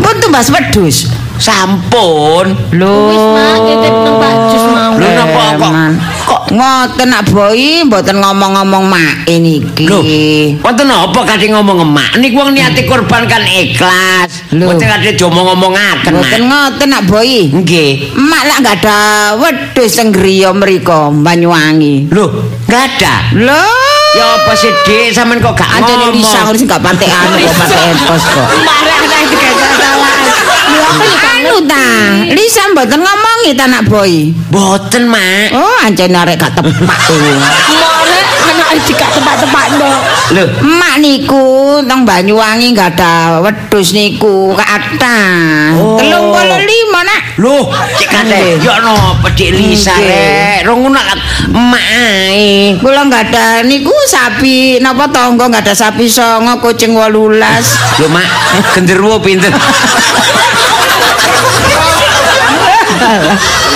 [0.02, 1.14] Pun tumbas wedhus.
[1.44, 2.46] Sampun.
[2.72, 2.96] Lho.
[3.12, 4.92] Wis, Mak, titip nang Pak Jus mau.
[4.96, 5.76] Lho, napa kok-
[6.24, 9.84] kok- ngoten nak boy mboten ngomong-ngomong mak niki.
[9.90, 10.00] Lho,
[10.64, 12.16] wonten apa kadhe ngomong emak?
[12.22, 14.48] Niku wong niate korban kan ikhlas.
[14.56, 16.24] Mboten kadhe ngomong-ngomongaken, Mak.
[16.24, 17.52] Mboten ngoten nak boy.
[17.52, 18.16] Nggih.
[18.16, 18.98] Mak lak gak ada
[19.36, 22.08] wedhus teng griya mriko Banyuwangi.
[22.08, 22.26] Lho,
[22.72, 23.14] enggak ada.
[23.36, 23.66] Lho.
[24.14, 25.10] Ya apa sih, Dik?
[25.10, 26.14] Sampeyan kok gak ngomong?
[26.14, 28.48] Lisa ngono sing gak patek anu kok patek entos kok.
[28.62, 30.18] Mare ana iki gak kesalahan.
[30.22, 31.86] Lho, aku yo gak Anu ta,
[32.30, 34.32] Lisa mboten ngomongi ta nak boy.
[34.54, 35.58] Boten, Mak.
[35.58, 37.18] Oh, anjene arek gak tepak tuh.
[37.18, 40.00] Mare ana iki gak tepat-tepat ndok.
[40.38, 45.20] Lho, Mak niku teng Banyuwangi gak ada wedhus niku kata.
[45.80, 45.98] Oh.
[45.98, 47.22] 35 nak.
[47.42, 50.70] Loh, cek kate, yo no pedik Lisa rek.
[50.70, 51.18] Rong ngono kan
[51.50, 52.78] emak ae.
[52.78, 57.02] Kula nggak ada niku sapi napa tangga nggak ada sapi songo kucing 18.
[58.00, 58.28] Lho, Mak,
[58.78, 59.50] genderuwo pinten?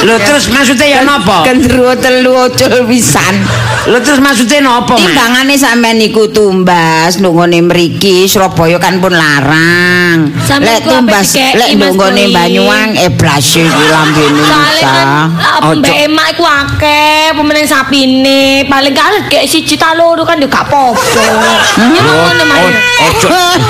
[0.05, 1.43] Lho terus maksudnya ya napa?
[1.47, 3.43] Gendruwo telu ucul pisan.
[3.87, 4.99] Lho terus maksudnya napa, Mak?
[4.99, 10.27] Timbangane sampean niku tumbas nungone mriki Surabaya kan pun larang.
[10.59, 12.27] Lek tumbas lek Mas Boy?
[12.27, 14.83] Banyuwang eh blase iki lambene Soale
[15.79, 18.67] mbak emak iku akeh pemenang sapine.
[18.67, 21.23] Paling kali kayak siji ta loro kan yo gak apa-apa.
[21.79, 22.63] Ya ngono Mas.
[23.07, 23.29] Ojo.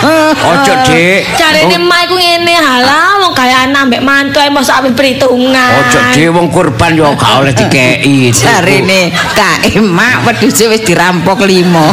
[0.52, 1.22] Ojo, Dik.
[1.38, 5.78] Carane emak iku ngene halah wong kaya anak mbek mantu ae mosok ape perhitungan.
[5.86, 8.34] Ojo dhewe wong korban yo gak oleh dikeki.
[8.42, 11.92] Jarine Kak Emak wedhuse wis dirampok limo.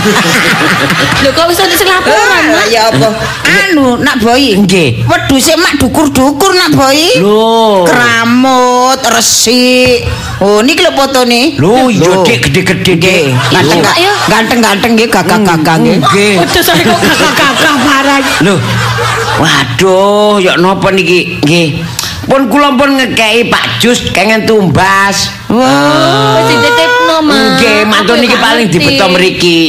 [1.22, 2.66] Lho kok wis ana sing laporan, Mak?
[2.68, 3.08] Ya apa?
[3.48, 4.60] Anu nak boy.
[4.60, 5.08] Nggih.
[5.08, 7.00] Wedhuse mak dukur-dukur nak boy.
[7.16, 7.88] Lho.
[7.88, 10.04] Keramut, resik.
[10.44, 11.56] Oh, niki lho fotone.
[11.56, 12.12] Lho, iya.
[12.26, 14.12] Dik gede-gede iya.
[14.28, 15.98] ganteng-ganteng nggih, gagah-gagah nggih.
[16.02, 16.34] Nggih.
[16.42, 18.20] Waduh saya kok kakak-kakak parah.
[18.44, 18.56] Lho.
[19.40, 21.40] Waduh, ya napa niki?
[21.42, 21.68] Nggih.
[22.24, 25.28] Pun kula pun ngekeki Pak Jus kengen tumbas.
[25.52, 27.60] Wah, Wis dititipno, Mak.
[27.60, 29.60] Nggih, mantun niki gak paling dibeto mriki.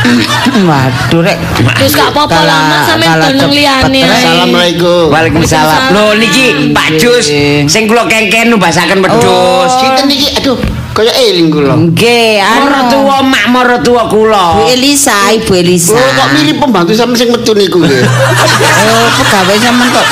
[0.68, 1.38] waduh rek.
[1.78, 4.00] Terus gak apa-apa lah, Mak, sampe Kalah doneng cepet, liyane.
[4.04, 5.04] Assalamualaikum.
[5.14, 5.80] Waalaikumsalam.
[5.94, 7.26] Lho niki Pak Jus
[7.70, 9.72] sing kula kengken numbasaken wedhus.
[9.78, 10.28] Sinten niki?
[10.42, 10.79] Aduh.
[10.90, 11.74] Kaya eling kula.
[11.78, 12.66] Nggih, anu.
[12.66, 14.44] Maratuwa mak maratuwa Bu kula.
[14.68, 15.94] Elisa, Ibu Elisa.
[15.94, 18.02] Oh, kok mirip pembantu sampe sing metu niku nggih.
[18.02, 20.06] Oh, pegawai sampean kok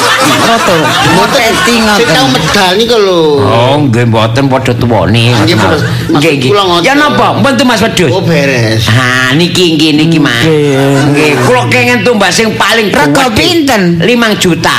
[0.48, 0.76] roto.
[1.18, 2.32] Moteting Sing tau ngoten.
[2.32, 3.20] medal niku lho.
[3.42, 5.24] Oh, nggih mboten padha tuwane.
[5.44, 5.56] Nggih.
[5.58, 5.80] Mas.
[6.14, 6.50] Nggih, nggih.
[6.50, 6.86] kula ngoten.
[6.86, 7.26] Ya napa?
[7.42, 8.10] Mbentu Mas Wedhus.
[8.14, 8.86] Oh, beres.
[8.88, 10.44] Ha, niki nggih niki Mas.
[10.46, 13.36] Nggih, kula kengen tumbas sing paling Rego gede.
[13.36, 13.82] pinten?
[14.00, 14.76] 5 juta.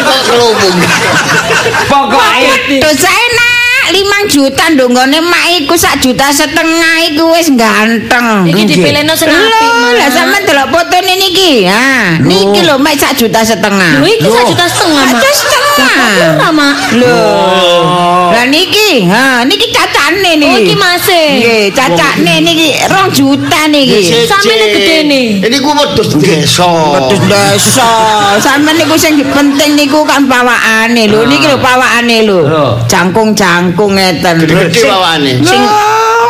[0.00, 0.76] Kok kelubung.
[1.90, 3.50] Pokoke Tuh saya nak
[3.90, 8.46] 5 juta ndonggone mak iku sak juta setengah iku wis ganteng.
[8.46, 10.14] Iki dipilihno sing apik, Lho, lah Mak.
[10.14, 11.66] sampean delok fotone niki.
[11.66, 13.98] Ha, niki lho mak sak juta setengah.
[13.98, 15.22] Lho iki sak juta setengah, Mak.
[15.80, 16.30] Sak setengah.
[16.36, 16.76] Murah, Mak.
[17.00, 17.18] Lho.
[18.30, 20.54] Lah niki, ha niki cacane niki.
[20.54, 21.26] Oh, iki masih.
[21.40, 24.00] Nggih, cacane niki 2 juta niki.
[24.28, 25.22] Sampeyan gedene.
[25.42, 26.70] Ini ku wedhus desa.
[26.94, 27.90] Wedhus desa.
[28.38, 31.26] Sampeyan niku sing penting niku kan pawakane lho.
[31.26, 32.38] Niki lho pawakane lho.
[32.86, 34.46] Jangkung-jangkung ngeten.
[34.46, 35.32] Gede bawane.
[35.42, 35.62] sing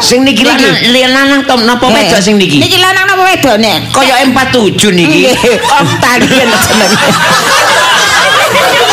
[0.00, 0.88] sing niki Niki.
[0.96, 2.56] lanang lanang tom napa Eh, wedok sing niki?
[2.56, 3.92] Niki lanang napa wedok nek?
[3.92, 5.28] Kaya M47 niki.
[5.28, 7.08] Nggih, Octavian jenenge.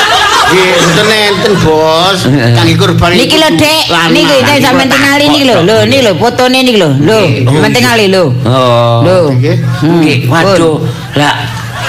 [0.48, 2.20] Mboten enten, Bos.
[2.56, 3.84] Kangge kurban Niki lho, Dek.
[4.16, 5.58] Niki nek sampean tingali niki lho.
[5.68, 6.89] Lho, niki lho fotone niki lho.
[7.04, 7.20] Lho,
[7.52, 8.24] sampean tingali lho.
[8.48, 9.04] Oh.
[9.04, 9.18] Lho.
[9.36, 9.58] Nggih.
[9.84, 10.80] Nggih, waduh.
[11.20, 11.36] Lah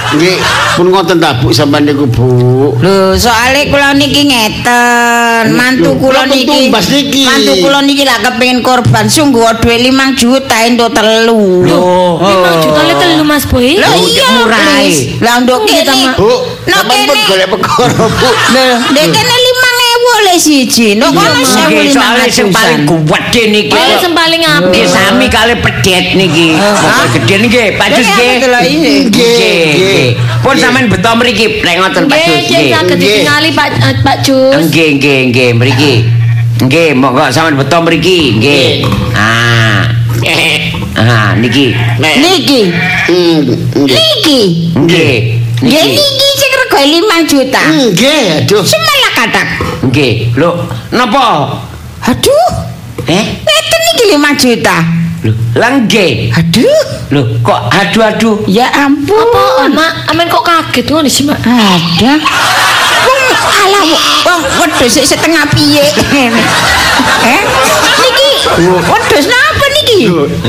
[0.08, 0.40] Nggih,
[0.72, 2.72] pun ngoten ta Bu sampean niku, Bu.
[2.80, 6.72] Lho, soalé kula niki ngeten, mantu Lho, kula niki.
[7.28, 11.60] Mantu kula niki lak kepengin korban sungguh dhuwit 5 juta ento telu.
[11.68, 12.16] Loh.
[12.24, 13.76] 5 juta le telu Mas Boy.
[13.76, 14.80] Lho iya murah.
[15.20, 15.84] Lah ndok kene.
[15.84, 16.10] Tama.
[16.16, 16.32] Bu,
[16.68, 17.22] Pun kene.
[17.28, 18.28] golek perkara, Bu.
[18.54, 20.88] Lho, ndek kene 5000 oleh siji.
[21.00, 23.18] Kono soalnya sing paling 1500.
[23.38, 23.72] gede niki.
[23.72, 24.68] Paling sing paling apik.
[24.68, 26.46] Nggih sami kali pedet niki.
[26.58, 29.12] Motor gede niki, Pak Jus Lha, nggih.
[29.12, 30.04] Nggih.
[30.42, 32.74] Pun sampean beto mriki lek ngoten Pak Jus Nggih, nggih nggih.
[32.74, 34.54] saged ditingali Pak eh, Pak Jus.
[34.68, 35.94] Nggih, nggih, nggih, mriki.
[36.66, 38.68] Nggih, monggo sampean beto mriki, nggih.
[39.14, 39.86] Ah.
[40.98, 41.72] Ah, niki.
[42.02, 42.60] Niki.
[43.06, 43.38] Hmm,
[43.86, 43.94] nggih.
[43.94, 44.40] Niki.
[44.74, 45.14] Nggih.
[45.62, 46.27] Nggih niki
[46.88, 47.62] 5 juta.
[47.68, 48.64] Nggih, aduh.
[48.64, 49.48] Semelah katak.
[49.84, 50.32] Nggih.
[50.40, 51.60] Lho, napa?
[52.08, 52.48] Aduh.
[53.04, 53.24] Eh?
[53.44, 54.76] Ngeten niki 5 juta.
[55.24, 56.32] Lho, lah nggih.
[56.32, 56.82] Aduh.
[57.12, 58.48] Lho, kok aduh-aduh.
[58.48, 59.16] Ya ampun.
[59.20, 59.92] Apa, Mak?
[60.12, 61.38] Amen kok kaget ngono sih, Mak?
[61.44, 62.12] Ada.
[63.04, 63.84] Wong alah
[64.24, 65.84] wong wedhus setengah piye.
[66.98, 67.40] Eh?
[68.02, 68.30] Niki
[68.90, 70.00] wedhus napa niki?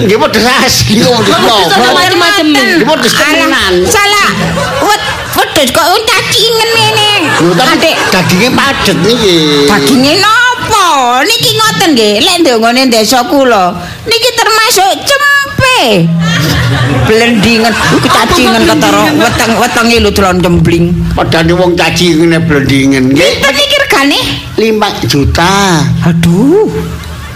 [0.05, 2.47] Nggih wedhus asli kok wedhus Wedhus macam-macam
[2.89, 3.49] wedhus tenan.
[3.49, 4.29] Alah, Salah.
[4.85, 5.01] Wed
[5.60, 7.10] wedhus kok cacingen ngene.
[7.43, 9.68] Lho, tapi dagingnya padet niki.
[9.68, 11.20] dagingnya napa?
[11.28, 13.76] Niki ngoten nggih, lek ndongone desa kula.
[14.07, 15.80] Niki termasuk cempe.
[17.10, 17.74] Blendingan,
[18.05, 20.86] kecacingan ketara weteng-wetenge lho dolan jembling.
[21.18, 23.12] Padane wong caci ngene blendingen.
[23.12, 24.20] Nggih, Pinten niki regane?
[24.55, 25.84] 5 juta.
[26.07, 26.72] Aduh.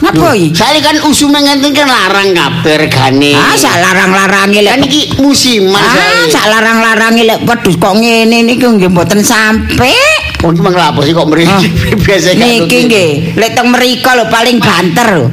[0.04, 0.52] Napa iki?
[0.52, 3.32] Saya kan usume ngenten kan larang kabeh regane.
[3.40, 8.68] Ah, sak larang-larange lek Kan iki musiman Ah, sak larang-larange lek wedhus kok ngene niki
[8.68, 9.96] nggih mboten sampe.
[10.44, 11.68] Wong iki lapo sih kok mriki
[12.04, 15.28] biasa kan Niki nggih, lek teng mriko lho paling banter lho.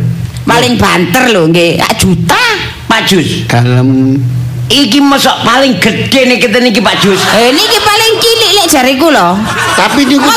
[0.46, 2.42] Paling banter lho nggih, sak juta.
[2.86, 3.46] Pak Jus.
[3.50, 4.18] Dalem
[4.70, 7.18] Iki mosok paling gede nih kita niki Pak Jus.
[7.34, 9.34] Eh niki paling cilik lek jare kula.
[9.74, 10.30] tapi niku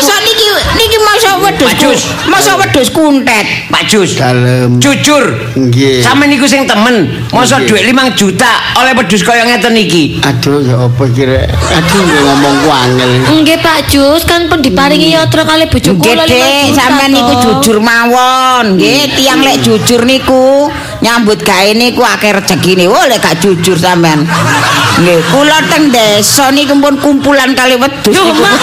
[0.78, 1.68] niki masa wedhus.
[1.70, 2.02] Pak Jus.
[2.28, 3.46] Masa wedhus kuntet.
[3.70, 4.18] Pak Jus.
[4.18, 5.34] dalem Jujur.
[5.56, 6.04] Nggih.
[6.04, 7.28] Sama niku sing temen.
[7.32, 7.66] Nggih.
[7.70, 10.20] duit 5 juta oleh pedus kaya ngeten iki.
[10.22, 13.12] Aduh ya apa kira Aduh nggih ngomong ku angel.
[13.42, 18.78] Nggih Pak Jus, kan pun diparingi yatra kali bojo Nggih, Dek, sampean niku jujur mawon.
[18.78, 20.70] Nggih, tiang lek jujur niku
[21.04, 22.90] nyambut gawe niku akeh rezekine.
[22.90, 24.26] Oh, lek gak jujur sampean.
[25.00, 28.42] Nggih, kula teng desa niku pun kumpulan kali wedhus Yo, niku.
[28.42, 28.60] Mak.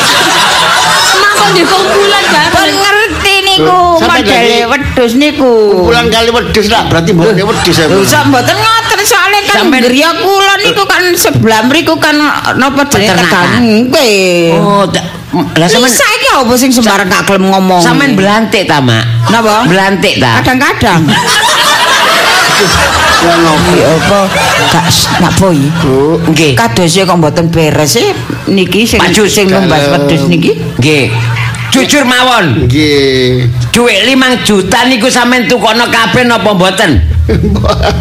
[1.20, 2.74] Mak kok di kumpulan bareng.
[2.76, 5.52] ngerti niku modele jadi wedhus niku.
[5.72, 7.86] Kumpulan kali wedhus lah berarti mbokne wedhus ya.
[7.88, 12.16] Lho, sak mboten ngoten soalnya kan griya kula niku kan sebelah mriku kan
[12.60, 13.16] napa jenenge.
[13.88, 14.60] Nggih.
[14.60, 14.84] Oh,
[15.30, 17.78] lah sampean saiki apa sing sembarang gak gelem ngomong.
[17.78, 19.30] sampean belantik ta, Mak?
[19.30, 19.62] Napa?
[19.70, 20.42] Belantik ta?
[20.42, 21.06] Kadang-kadang.
[23.20, 24.20] Ya apa
[24.72, 24.86] gak
[25.20, 25.68] napa iki?
[25.84, 26.52] Bu, Nggih.
[26.56, 27.96] Kadose kok mboten beres
[28.48, 29.68] niki sing Pak Jus, sing kalem.
[29.68, 30.56] wedhus niki.
[30.80, 31.12] Nggih.
[31.70, 32.66] Jujur mawon.
[32.66, 33.46] nggih.
[33.70, 36.98] Duit 5 juta niku sampean tukono kabeh napa mboten?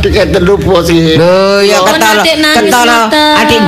[0.01, 1.13] Keten lupa sih.
[1.19, 2.99] Lho ya Oh, ketara adik ketara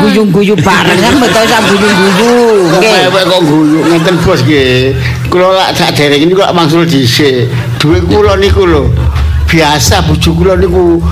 [0.02, 2.34] guyu-guyu bareng kan betul sak guyu-guyu.
[2.82, 3.00] Nggih.
[3.14, 4.98] Kok guyu ngeten bos nggih.
[5.30, 7.46] Kula lak sadereng niku lak mangsul dhisik.
[7.78, 8.90] Duit kula niku lho.
[9.52, 11.04] Biasa bojo kula niku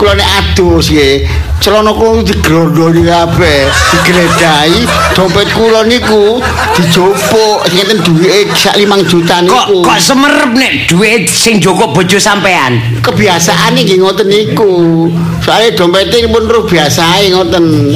[0.00, 1.28] kula nek adus nggih
[1.60, 6.40] celana kula digrondoni kabeh digledhahi dompet kula niku
[6.72, 9.76] dijopuk sing ngeten duwike sak 5 juta Kok niku.
[9.84, 12.80] Kok semerep nek duit sing joko bojo sampean.
[13.04, 15.12] kebiasaan nggih ngoten niku.
[15.44, 17.92] Soalnya dompetnya pun terus biasa ngoten.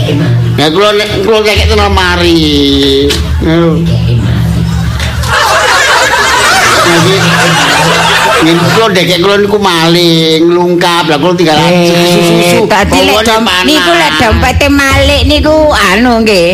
[0.61, 3.09] Nah kula nek kula kakek ten lemari
[6.86, 7.16] Jadi,
[8.37, 11.09] Nggih kula dekek kula niku maling, lungkap.
[11.09, 12.68] Lah kula tinggal susu-susu.
[12.68, 13.64] Tadi lek Bawane dom, panas.
[13.64, 16.51] niku lek dompete malik niku anu nggih.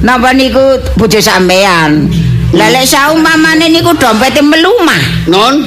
[0.00, 0.64] Napa niku
[0.96, 2.08] bojo sampean?
[2.50, 5.02] Lah lek saumpamane niku dompete melumah.
[5.28, 5.62] Non,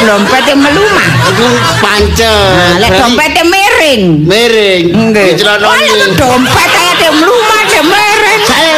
[0.00, 1.08] Dompete melumah.
[1.26, 1.46] itu
[1.80, 2.54] pancet.
[2.54, 4.02] Nah, lek dompete miring.
[4.24, 4.84] miring.
[5.10, 5.28] Nggih.
[5.32, 6.16] Di celana Oh, lek nggih.
[6.16, 8.42] dompet kaya de melumah de miring.
[8.44, 8.74] Saya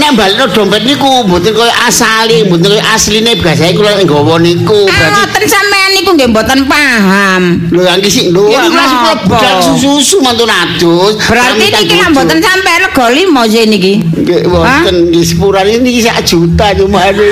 [0.00, 4.88] nek balikno dompet niku mboten koyo asali, mboten koyo asline biasane kula nggawa niku.
[4.88, 7.42] Ah, Berarti sampean niku nggih mboten paham.
[7.68, 8.84] Lho yang sik lho, Ya, iki kula
[9.28, 11.20] budal susu mantun adus.
[11.28, 12.10] Berarti niki bojo.
[12.16, 13.92] mboten sampe rego limo sih niki.
[14.00, 17.28] Nggih, mboten nggih sepuran ini sak juta cuma ini.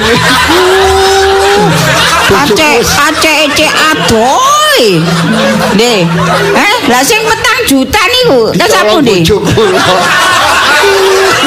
[2.28, 5.00] Aceh aceh ece adoy.
[5.74, 6.00] Nggih.
[6.52, 9.24] Eh, lah sing petang juta niku, lha sapu ndi?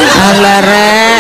[0.02, 0.26] Bojo kula.
[0.34, 1.20] Alah rek,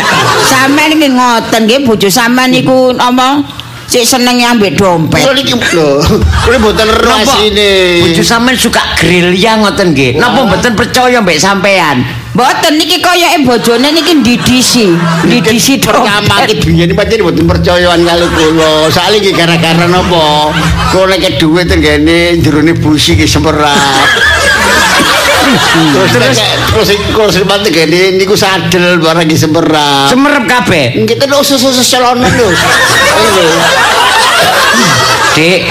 [0.50, 3.46] sampean iki ngoten nggih bojo sampean niku apa?
[3.92, 5.20] Sik seneng ambek dompet.
[5.20, 6.00] Kula niki lho,
[6.48, 8.02] kula mboten ero asline.
[8.02, 10.18] bojo sampean suka gerilya ngoten nggih.
[10.18, 12.02] Napa mboten percaya mbek sampean?
[12.32, 14.96] Mboten niki koyoke bojone niki ndidisi,
[15.28, 16.64] ndidisi dompet.
[16.64, 18.88] biyen pancen mboten percayaan kali kula.
[18.90, 20.56] Soale iki gara-gara napa?
[20.90, 24.08] Kula nek dhuwit tenggene jerone busi ki semperat.
[25.72, 30.12] Terus terus terus mate gene niku sadel barang ki semperat.
[30.12, 31.08] Semerep kabeh.
[31.08, 32.48] Kita lho susu celana lho.
[32.52, 33.46] Lho.
[35.32, 35.62] Dik,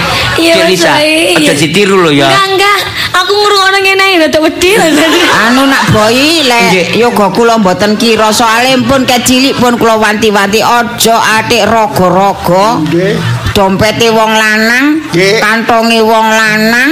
[0.41, 0.97] Iya, Dik Lisa,
[1.37, 2.33] aja ditiru lho ya.
[2.33, 2.79] Enggak, enggak.
[3.21, 4.71] Aku ngrungokno ngene iki rada wedi.
[5.37, 6.49] Anu nak boy Nggih.
[6.49, 12.81] lek yoga kula mboten kira soalé pun kecilik pun kula wanti-wanti aja atik raga-raga.
[12.89, 13.21] Nggih.
[13.53, 15.05] Dompete wong lanang,
[15.43, 16.91] kantonge wong lanang,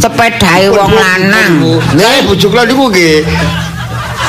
[0.00, 1.80] sepedahe wong lanang.
[1.96, 3.24] Lah bojo kula niku nggih.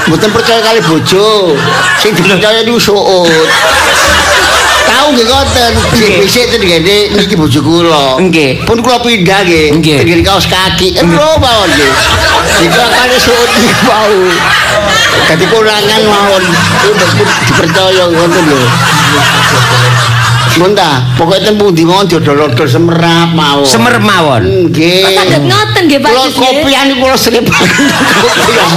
[0.08, 1.56] Mboten percaya kali bojo.
[2.00, 3.28] Sing dipercaya niku suut.
[4.88, 6.24] Tahu nggih ngoten, sing Nggih.
[6.24, 8.18] bisik ten ngene niki bojo kula.
[8.24, 8.64] Nggih.
[8.64, 9.76] Pun kula pindah nggih.
[9.76, 9.98] Nggih.
[10.04, 10.96] Tenggene kaos kaki.
[10.96, 11.92] Ero mawon nggih.
[12.64, 14.16] Jika kali suut niku mau.
[15.28, 16.44] Dadi kurangan mawon.
[16.82, 16.94] Pun
[17.52, 18.62] dipercaya ngoten lho.
[20.56, 23.68] Monta, pokoknya ten pundi mawon dodol-dodol semerap mawon.
[23.68, 24.42] Semerep mawon.
[24.72, 25.04] Nggih.
[25.14, 26.40] Kadang ngoten nggih Pak Kula nggih.
[26.40, 27.70] kopian kula sering banget
[28.24, 28.70] kopian.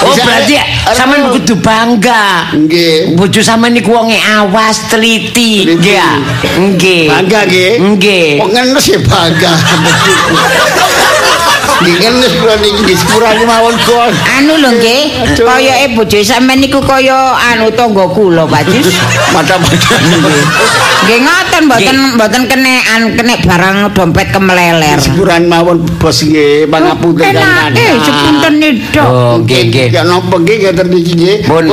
[0.00, 0.56] Oh, berarti
[0.96, 2.48] sampean kudu bangga.
[2.56, 3.16] Nggih.
[3.20, 6.00] Bojo sampean niku wonge awas, teliti, nggih.
[6.56, 7.04] Nggih.
[7.08, 7.72] Bangga nggih.
[7.84, 8.28] Nggih.
[8.40, 9.52] Kok ngenes ya bangga.
[12.40, 14.14] Kula niki nggih sepurane mawon bos.
[14.38, 15.02] Anu lho nggih,
[15.36, 18.96] koyoke bojo sampean niku kaya anu tangga kula, Pak Jus.
[19.32, 19.96] Mata-mata.
[21.00, 25.00] Nggih ngoten mboten mboten kenekan kenek barang dompet kemeleler.
[25.00, 29.04] Sepurane mawon bos nggih, pangapunten Enak eh sepunten nido.
[29.04, 29.86] Oh, nggih nggih.
[29.92, 31.36] Ya napa nggih ngeten niki nggih.
[31.48, 31.64] Pun.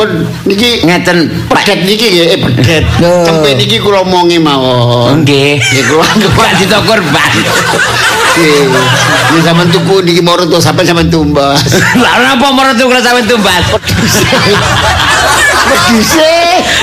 [0.47, 1.17] Niki Ngeten
[1.51, 1.63] Pak.
[1.67, 2.83] pedet niki nggih, eh pedet.
[2.99, 5.23] Tempe niki kula omongi mawon.
[5.23, 5.59] Nggih.
[5.59, 6.07] Nggih kula
[6.47, 7.31] Gak ditokor ban.
[8.39, 8.63] Nggih.
[9.27, 11.61] Nggih sampean tuku niki moro to sampean sampean tumbas.
[12.03, 13.63] Lah napa marang tukul sampean tumbas?
[15.67, 16.33] Pedise.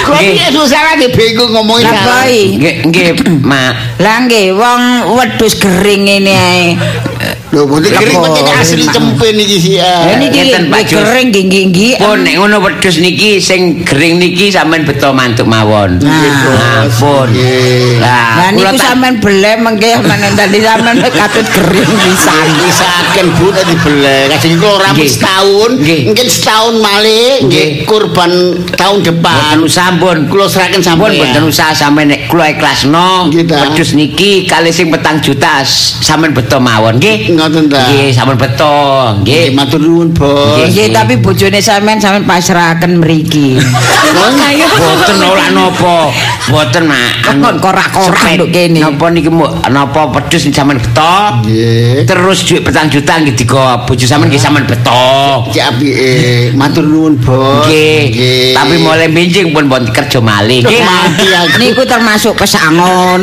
[0.07, 1.91] Kok piye susah nggih bingung ngomongin.
[1.91, 2.37] Lah boy.
[2.61, 3.09] Nggih, nggih,
[3.43, 3.99] Mak.
[3.99, 4.83] Lah nggih wong
[5.19, 6.65] wedhus gering ngene ae.
[7.55, 8.19] Lho, mboten kering
[8.59, 9.79] asli cempe niki sih.
[9.79, 10.11] Ah.
[10.19, 10.99] niki ngeten, Pak Jus.
[10.99, 11.93] gering nggih nggih nggih.
[12.03, 16.03] Pun nek ngono wedhus niki sing gering niki sampean beto mantuk mawon.
[16.03, 16.59] Nggih, Bos.
[16.59, 17.29] Nah, pun.
[17.31, 18.03] Nggih.
[18.03, 22.45] Lah, niku sampean belem mengke menen tadi sampean katut gering pisan.
[22.59, 24.27] Wisaken Bu tadi belek.
[24.35, 25.11] Kadang rampung Nggih.
[25.15, 26.01] setahun, Nggih.
[26.11, 28.33] mungkin setahun malih nggih kurban
[28.75, 29.63] tahun depan.
[29.71, 30.27] Sampun.
[30.27, 31.31] Kula serahkan Sampun sampean.
[31.31, 33.31] boten usah sampean nek kula ikhlasno.
[33.31, 35.63] Wedhus niki kali sing petang juta
[36.03, 37.31] sampean beto mawon nggih.
[37.45, 37.85] Ngoten ta.
[37.93, 38.77] Nggih, sampean beto.
[39.21, 40.65] Nggih, matur nuwun, Bos.
[40.65, 40.97] Nggih.
[40.97, 43.61] Tapi bojone sampean sampean pasrahaken mriki.
[44.49, 44.65] Ayo.
[44.73, 46.09] Boten ora napa.
[46.49, 47.37] Boten, Mak.
[47.37, 48.37] Kok korak-korak Sepet.
[48.41, 48.81] nduk kene.
[48.81, 49.29] Napa niki
[49.69, 51.17] napa wedhus sampean beto?
[51.45, 52.09] Nggih.
[52.09, 55.45] Terus duit petang juta nggih digo bojo sampean nggih sampean beto.
[55.53, 56.13] Ki apike.
[56.57, 57.69] Matur nuwun, Bos.
[57.69, 58.57] Nggih.
[58.57, 60.81] Tapi mulai benjing pun bon kerja malih nggih.
[60.81, 61.57] mati aku.
[61.61, 63.21] Niku termasuk pesangon.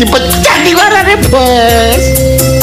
[0.00, 2.57] dipecat iki warane, Bos.